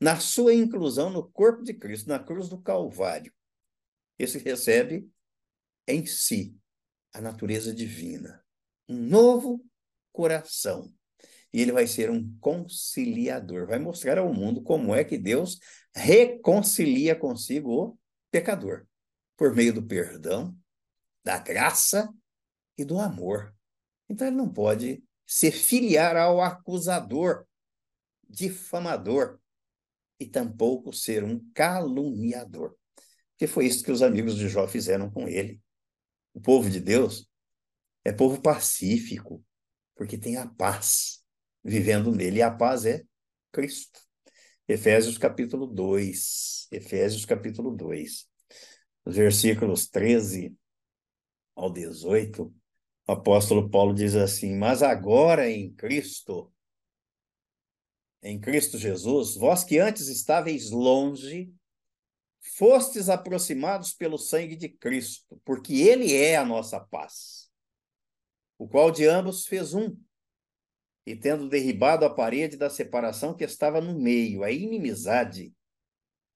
na 0.00 0.20
sua 0.20 0.54
inclusão 0.54 1.10
no 1.10 1.28
corpo 1.32 1.64
de 1.64 1.74
Cristo, 1.74 2.08
na 2.08 2.20
cruz 2.20 2.48
do 2.48 2.62
Calvário, 2.62 3.34
esse 4.16 4.38
recebe 4.38 5.10
em 5.88 6.06
si 6.06 6.56
a 7.12 7.20
natureza 7.20 7.74
divina, 7.74 8.40
um 8.88 9.00
novo 9.00 9.66
coração. 10.12 10.94
E 11.52 11.60
ele 11.60 11.72
vai 11.72 11.88
ser 11.88 12.12
um 12.12 12.38
conciliador, 12.38 13.66
vai 13.66 13.80
mostrar 13.80 14.16
ao 14.16 14.32
mundo 14.32 14.62
como 14.62 14.94
é 14.94 15.02
que 15.02 15.18
Deus 15.18 15.58
reconcilia 15.92 17.16
consigo 17.16 17.72
o 17.72 17.98
pecador, 18.30 18.86
por 19.36 19.52
meio 19.56 19.74
do 19.74 19.82
perdão, 19.82 20.56
da 21.24 21.36
graça 21.36 22.08
e 22.76 22.84
do 22.84 22.98
amor. 22.98 23.54
Então 24.08 24.26
ele 24.26 24.36
não 24.36 24.52
pode 24.52 25.02
se 25.26 25.50
filiar 25.50 26.16
ao 26.16 26.40
acusador, 26.40 27.46
difamador, 28.28 29.38
e 30.18 30.26
tampouco 30.26 30.92
ser 30.92 31.24
um 31.24 31.40
caluniador. 31.52 32.76
Que 33.36 33.46
foi 33.46 33.66
isso 33.66 33.82
que 33.82 33.90
os 33.90 34.02
amigos 34.02 34.36
de 34.36 34.48
Jó 34.48 34.66
fizeram 34.68 35.10
com 35.10 35.28
ele. 35.28 35.60
O 36.32 36.40
povo 36.40 36.70
de 36.70 36.80
Deus 36.80 37.28
é 38.04 38.12
povo 38.12 38.40
pacífico, 38.40 39.44
porque 39.96 40.16
tem 40.16 40.36
a 40.36 40.46
paz 40.46 41.22
vivendo 41.62 42.12
nele. 42.12 42.38
E 42.38 42.42
a 42.42 42.50
paz 42.50 42.84
é 42.84 43.04
Cristo. 43.50 44.00
Efésios 44.68 45.18
capítulo 45.18 45.66
2. 45.66 46.68
Efésios 46.70 47.24
capítulo 47.24 47.70
2. 47.76 48.26
Versículos 49.06 49.88
13 49.88 50.56
ao 51.54 51.72
18. 51.72 52.54
O 53.06 53.12
apóstolo 53.12 53.68
Paulo 53.68 53.94
diz 53.94 54.14
assim: 54.14 54.56
Mas 54.56 54.82
agora 54.82 55.50
em 55.50 55.72
Cristo, 55.72 56.52
em 58.22 58.40
Cristo 58.40 58.78
Jesus, 58.78 59.34
vós 59.34 59.62
que 59.62 59.78
antes 59.78 60.08
estáveis 60.08 60.70
longe, 60.70 61.52
fostes 62.56 63.08
aproximados 63.08 63.92
pelo 63.92 64.16
sangue 64.16 64.56
de 64.56 64.68
Cristo, 64.68 65.40
porque 65.44 65.74
ele 65.74 66.14
é 66.14 66.36
a 66.36 66.44
nossa 66.44 66.80
paz, 66.80 67.50
o 68.58 68.66
qual 68.66 68.90
de 68.90 69.06
ambos 69.06 69.46
fez 69.46 69.74
um, 69.74 69.94
e 71.06 71.14
tendo 71.14 71.48
derribado 71.48 72.06
a 72.06 72.14
parede 72.14 72.56
da 72.56 72.70
separação 72.70 73.34
que 73.34 73.44
estava 73.44 73.80
no 73.80 73.98
meio, 73.98 74.42
a 74.42 74.50
inimizade, 74.50 75.54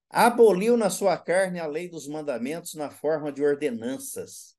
aboliu 0.09 0.77
na 0.77 0.91
sua 0.91 1.17
carne 1.17 1.59
a 1.59 1.65
lei 1.65 1.89
dos 1.89 2.07
mandamentos 2.07 2.75
na 2.75 2.91
forma 2.91 3.31
de 3.31 3.43
ordenanças, 3.43 4.58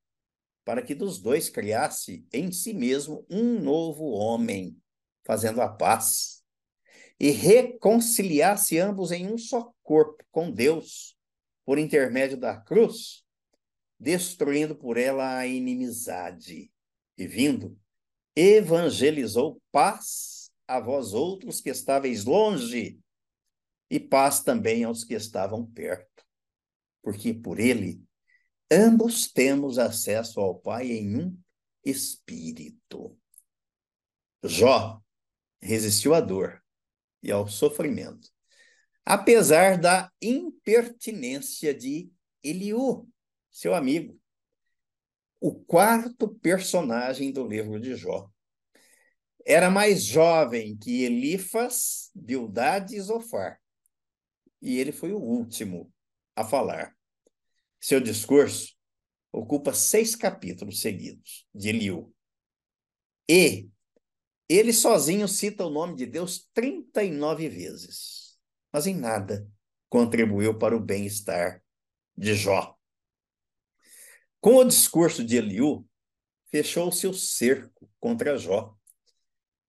para 0.70 0.82
que 0.82 0.94
dos 0.94 1.20
dois 1.20 1.48
criasse 1.50 2.24
em 2.32 2.52
si 2.52 2.72
mesmo 2.72 3.26
um 3.28 3.60
novo 3.60 4.04
homem, 4.10 4.80
fazendo 5.24 5.60
a 5.60 5.68
paz, 5.68 6.44
e 7.18 7.32
reconciliasse 7.32 8.78
ambos 8.78 9.10
em 9.10 9.26
um 9.26 9.36
só 9.36 9.74
corpo 9.82 10.24
com 10.30 10.48
Deus 10.48 11.18
por 11.64 11.76
intermédio 11.76 12.36
da 12.36 12.56
cruz, 12.56 13.24
destruindo 13.98 14.76
por 14.76 14.96
ela 14.96 15.38
a 15.38 15.44
inimizade. 15.44 16.70
E 17.18 17.26
vindo, 17.26 17.76
evangelizou 18.36 19.60
paz 19.72 20.52
a 20.68 20.78
vós 20.78 21.12
outros 21.12 21.60
que 21.60 21.70
estáveis 21.70 22.24
longe, 22.24 23.00
e 23.90 23.98
paz 23.98 24.44
também 24.44 24.84
aos 24.84 25.02
que 25.02 25.14
estavam 25.14 25.66
perto. 25.66 26.24
Porque 27.02 27.34
por 27.34 27.58
ele 27.58 28.00
ambos 28.70 29.30
temos 29.30 29.78
acesso 29.78 30.40
ao 30.40 30.58
Pai 30.58 30.90
em 30.90 31.16
um 31.16 31.38
espírito. 31.84 33.16
Jó 34.42 35.00
resistiu 35.60 36.14
à 36.14 36.20
dor 36.20 36.62
e 37.22 37.30
ao 37.30 37.48
sofrimento 37.48 38.30
apesar 39.04 39.76
da 39.76 40.08
impertinência 40.22 41.74
de 41.74 42.08
Eliú, 42.44 43.08
seu 43.50 43.74
amigo, 43.74 44.16
o 45.40 45.52
quarto 45.52 46.28
personagem 46.36 47.32
do 47.32 47.44
livro 47.44 47.80
de 47.80 47.96
Jó. 47.96 48.30
Era 49.44 49.68
mais 49.68 50.04
jovem 50.04 50.76
que 50.76 51.02
Elifas, 51.02 52.10
Bildad 52.14 52.94
e 52.94 53.00
Zofar, 53.00 53.58
e 54.62 54.78
ele 54.78 54.92
foi 54.92 55.12
o 55.12 55.18
último 55.18 55.92
a 56.36 56.44
falar. 56.44 56.96
Seu 57.80 58.00
discurso 58.00 58.74
ocupa 59.32 59.72
seis 59.72 60.14
capítulos 60.14 60.80
seguidos 60.80 61.46
de 61.54 61.70
Eliú. 61.70 62.14
E 63.28 63.68
ele 64.48 64.72
sozinho 64.72 65.26
cita 65.28 65.64
o 65.64 65.70
nome 65.70 65.94
de 65.96 66.04
Deus 66.04 66.48
39 66.52 67.48
vezes. 67.48 68.38
mas 68.72 68.86
em 68.86 68.94
nada 68.94 69.48
contribuiu 69.88 70.56
para 70.56 70.76
o 70.76 70.80
bem-estar 70.80 71.62
de 72.16 72.34
Jó. 72.34 72.76
Com 74.40 74.56
o 74.56 74.64
discurso 74.64 75.24
de 75.24 75.36
Eliú, 75.36 75.86
fechou-se 76.50 77.06
o 77.06 77.12
cerco 77.12 77.90
contra 77.98 78.38
Jó. 78.38 78.76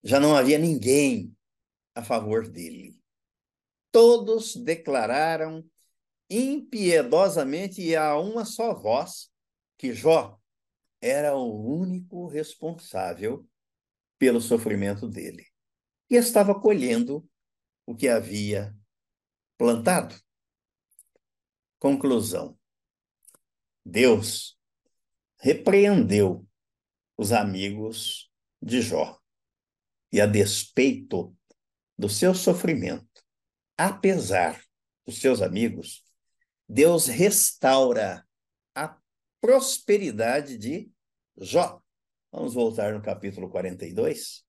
Já 0.03 0.19
não 0.19 0.35
havia 0.35 0.57
ninguém 0.57 1.35
a 1.95 2.03
favor 2.03 2.47
dele. 2.47 2.99
Todos 3.91 4.55
declararam 4.55 5.67
impiedosamente 6.31 7.81
e 7.81 7.95
a 7.95 8.17
uma 8.17 8.45
só 8.45 8.73
voz 8.73 9.29
que 9.77 9.93
Jó 9.93 10.39
era 11.01 11.35
o 11.35 11.61
único 11.65 12.27
responsável 12.27 13.47
pelo 14.17 14.39
sofrimento 14.39 15.09
dele 15.09 15.45
e 16.09 16.15
estava 16.15 16.59
colhendo 16.59 17.27
o 17.85 17.95
que 17.95 18.07
havia 18.07 18.75
plantado. 19.57 20.15
Conclusão: 21.79 22.59
Deus 23.83 24.59
repreendeu 25.39 26.47
os 27.17 27.31
amigos 27.31 28.31
de 28.61 28.81
Jó. 28.81 29.19
E 30.13 30.19
a 30.19 30.25
despeito 30.25 31.33
do 31.97 32.09
seu 32.09 32.35
sofrimento, 32.35 33.23
apesar 33.77 34.61
dos 35.05 35.19
seus 35.19 35.41
amigos, 35.41 36.03
Deus 36.73 37.07
restaura 37.07 38.25
a 38.73 38.97
prosperidade 39.41 40.57
de 40.57 40.89
Jó. 41.35 41.83
Vamos 42.31 42.53
voltar 42.53 42.93
no 42.93 43.01
capítulo 43.01 43.49
42, 43.49 44.47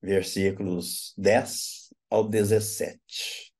versículos 0.00 1.12
10 1.18 1.92
ao 2.08 2.26
17. 2.26 3.52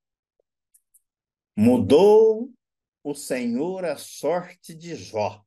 Mudou 1.55 2.51
o 3.03 3.15
Senhor 3.15 3.85
a 3.85 3.99
sorte 3.99 4.75
de 4.75 4.97
Jó, 4.97 5.45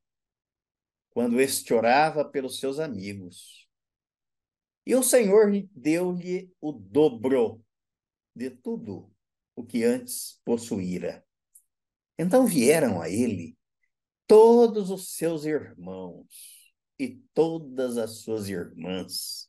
quando 1.10 1.40
este 1.40 1.74
orava 1.74 2.24
pelos 2.24 2.60
seus 2.60 2.78
amigos. 2.78 3.68
E 4.86 4.94
o 4.94 5.02
Senhor 5.02 5.50
deu-lhe 5.72 6.54
o 6.60 6.70
dobro 6.70 7.60
de 8.32 8.48
tudo 8.48 9.12
o 9.56 9.66
que 9.66 9.82
antes 9.82 10.40
possuíra. 10.44 11.26
Então 12.18 12.46
vieram 12.46 13.00
a 13.00 13.08
ele 13.08 13.56
todos 14.26 14.90
os 14.90 15.14
seus 15.14 15.44
irmãos 15.44 16.26
e 16.98 17.20
todas 17.32 17.96
as 17.96 18.18
suas 18.18 18.48
irmãs, 18.48 19.48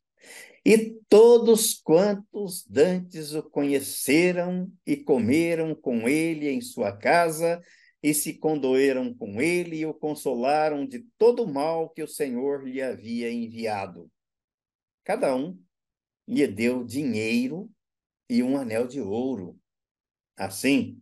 e 0.63 0.99
todos 1.09 1.73
quantos 1.73 2.63
dantes 2.67 3.33
o 3.33 3.41
conheceram 3.41 4.71
e 4.85 4.95
comeram 4.95 5.73
com 5.73 6.07
ele 6.07 6.47
em 6.47 6.61
sua 6.61 6.95
casa, 6.95 7.61
e 8.01 8.13
se 8.13 8.33
condoeram 8.35 9.13
com 9.13 9.41
ele 9.41 9.77
e 9.77 9.85
o 9.85 9.93
consolaram 9.93 10.85
de 10.85 11.05
todo 11.17 11.43
o 11.43 11.51
mal 11.51 11.89
que 11.89 12.01
o 12.01 12.07
Senhor 12.07 12.63
lhe 12.63 12.81
havia 12.81 13.31
enviado. 13.31 14.09
Cada 15.03 15.35
um 15.35 15.59
lhe 16.27 16.47
deu 16.47 16.83
dinheiro 16.85 17.69
e 18.29 18.41
um 18.41 18.57
anel 18.57 18.87
de 18.87 19.01
ouro. 19.01 19.59
Assim, 20.37 21.01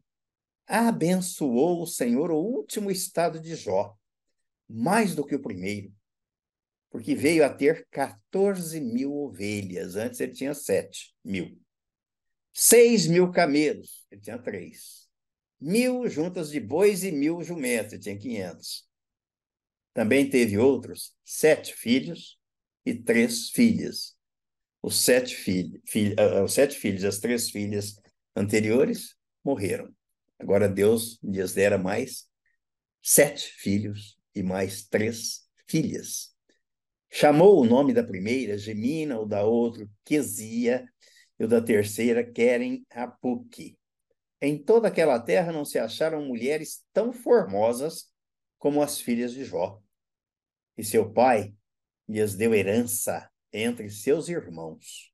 abençoou 0.67 1.81
o 1.81 1.87
Senhor 1.87 2.29
o 2.29 2.37
último 2.37 2.91
estado 2.91 3.39
de 3.39 3.55
Jó, 3.55 3.95
mais 4.67 5.15
do 5.15 5.25
que 5.25 5.35
o 5.35 5.41
primeiro, 5.41 5.93
porque 6.89 7.15
veio 7.15 7.45
a 7.45 7.49
ter 7.49 7.87
14 7.89 8.79
mil 8.81 9.13
ovelhas, 9.13 9.95
antes 9.95 10.19
ele 10.19 10.33
tinha 10.33 10.53
7 10.53 11.15
mil. 11.23 11.57
6 12.53 13.07
mil 13.07 13.31
camelos, 13.31 14.05
ele 14.11 14.21
tinha 14.21 14.37
três. 14.37 15.07
Mil 15.59 16.07
juntas 16.09 16.49
de 16.49 16.59
bois 16.59 17.03
e 17.03 17.11
mil 17.11 17.41
jumentos, 17.41 17.93
ele 17.93 18.01
tinha 18.01 18.17
500. 18.17 18.87
Também 19.97 20.29
teve 20.29 20.59
outros 20.59 21.15
sete 21.25 21.73
filhos 21.73 22.37
e 22.85 22.93
três 22.93 23.49
filhas. 23.49 24.15
Os 24.79 24.99
sete, 24.99 25.35
filhos, 25.35 25.81
filho, 25.87 26.15
uh, 26.19 26.43
os 26.43 26.53
sete 26.53 26.77
filhos 26.77 27.03
as 27.03 27.17
três 27.17 27.49
filhas 27.49 27.95
anteriores 28.35 29.15
morreram. 29.43 29.91
Agora 30.39 30.69
Deus 30.69 31.19
lhes 31.23 31.53
dera 31.53 31.77
mais 31.77 32.27
sete 33.01 33.47
filhos 33.53 34.17
e 34.35 34.43
mais 34.43 34.85
três 34.87 35.47
filhas. 35.67 36.35
Chamou 37.09 37.59
o 37.59 37.65
nome 37.65 37.93
da 37.93 38.03
primeira 38.03 38.57
Gemina, 38.57 39.19
o 39.19 39.25
da 39.25 39.43
outra 39.43 39.89
Quesia, 40.05 40.87
e 41.39 41.45
o 41.45 41.47
da 41.47 41.61
terceira 41.61 42.23
Querem 42.23 42.85
Apuque. 42.91 43.77
Em 44.39 44.61
toda 44.61 44.87
aquela 44.87 45.19
terra 45.19 45.51
não 45.51 45.65
se 45.65 45.79
acharam 45.79 46.23
mulheres 46.25 46.85
tão 46.93 47.11
formosas 47.11 48.11
como 48.59 48.83
as 48.83 48.99
filhas 48.99 49.33
de 49.33 49.43
Jó. 49.43 49.81
E 50.77 50.83
seu 50.83 51.11
pai 51.11 51.55
lhes 52.07 52.35
deu 52.35 52.53
herança 52.53 53.29
entre 53.51 53.89
seus 53.89 54.29
irmãos. 54.29 55.11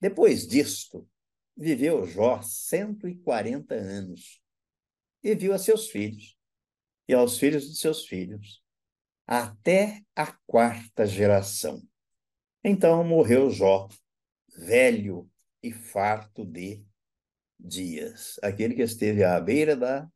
Depois 0.00 0.46
disto, 0.46 1.08
viveu 1.56 2.06
Jó 2.06 2.42
140 2.42 3.74
anos 3.74 4.42
e 5.22 5.34
viu 5.34 5.52
a 5.52 5.58
seus 5.58 5.88
filhos 5.88 6.36
e 7.08 7.14
aos 7.14 7.38
filhos 7.38 7.68
de 7.68 7.76
seus 7.76 8.06
filhos 8.06 8.62
até 9.26 10.02
a 10.16 10.32
quarta 10.46 11.06
geração. 11.06 11.82
Então 12.64 13.04
morreu 13.04 13.50
Jó, 13.50 13.88
velho 14.56 15.30
e 15.62 15.72
farto 15.72 16.44
de 16.44 16.84
dias, 17.58 18.38
aquele 18.42 18.74
que 18.74 18.82
esteve 18.82 19.24
à 19.24 19.38
beira 19.40 19.76
da 19.76 20.08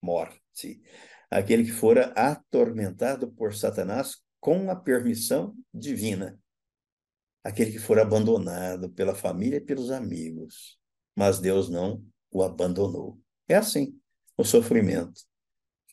morte, 0.00 0.80
aquele 1.30 1.64
que 1.64 1.72
fora 1.72 2.12
atormentado 2.12 3.32
por 3.32 3.54
Satanás 3.54 4.22
com 4.38 4.70
a 4.70 4.76
permissão 4.76 5.56
divina, 5.72 6.38
aquele 7.42 7.72
que 7.72 7.78
fora 7.78 8.02
abandonado 8.02 8.90
pela 8.90 9.14
família 9.14 9.56
e 9.56 9.60
pelos 9.60 9.90
amigos, 9.90 10.78
mas 11.16 11.40
Deus 11.40 11.68
não 11.68 12.04
o 12.30 12.42
abandonou. 12.42 13.20
É 13.48 13.56
assim 13.56 14.00
o 14.36 14.44
sofrimento. 14.44 15.20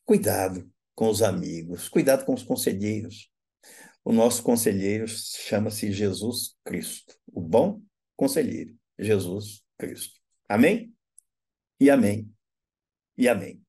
Cuidado 0.06 0.70
com 0.96 1.10
os 1.10 1.22
amigos, 1.22 1.88
cuidado 1.88 2.26
com 2.26 2.34
os 2.34 2.44
conselheiros. 2.44 3.30
O 4.04 4.12
nosso 4.12 4.42
conselheiro 4.44 5.08
chama-se 5.08 5.92
Jesus 5.92 6.56
Cristo, 6.64 7.16
o 7.28 7.42
bom 7.42 7.82
conselheiro, 8.16 8.76
Jesus 8.98 9.64
Cristo. 9.78 10.20
Amém? 10.48 10.94
E 11.80 11.90
amém. 11.90 12.30
E 13.18 13.28
amém. 13.28 13.62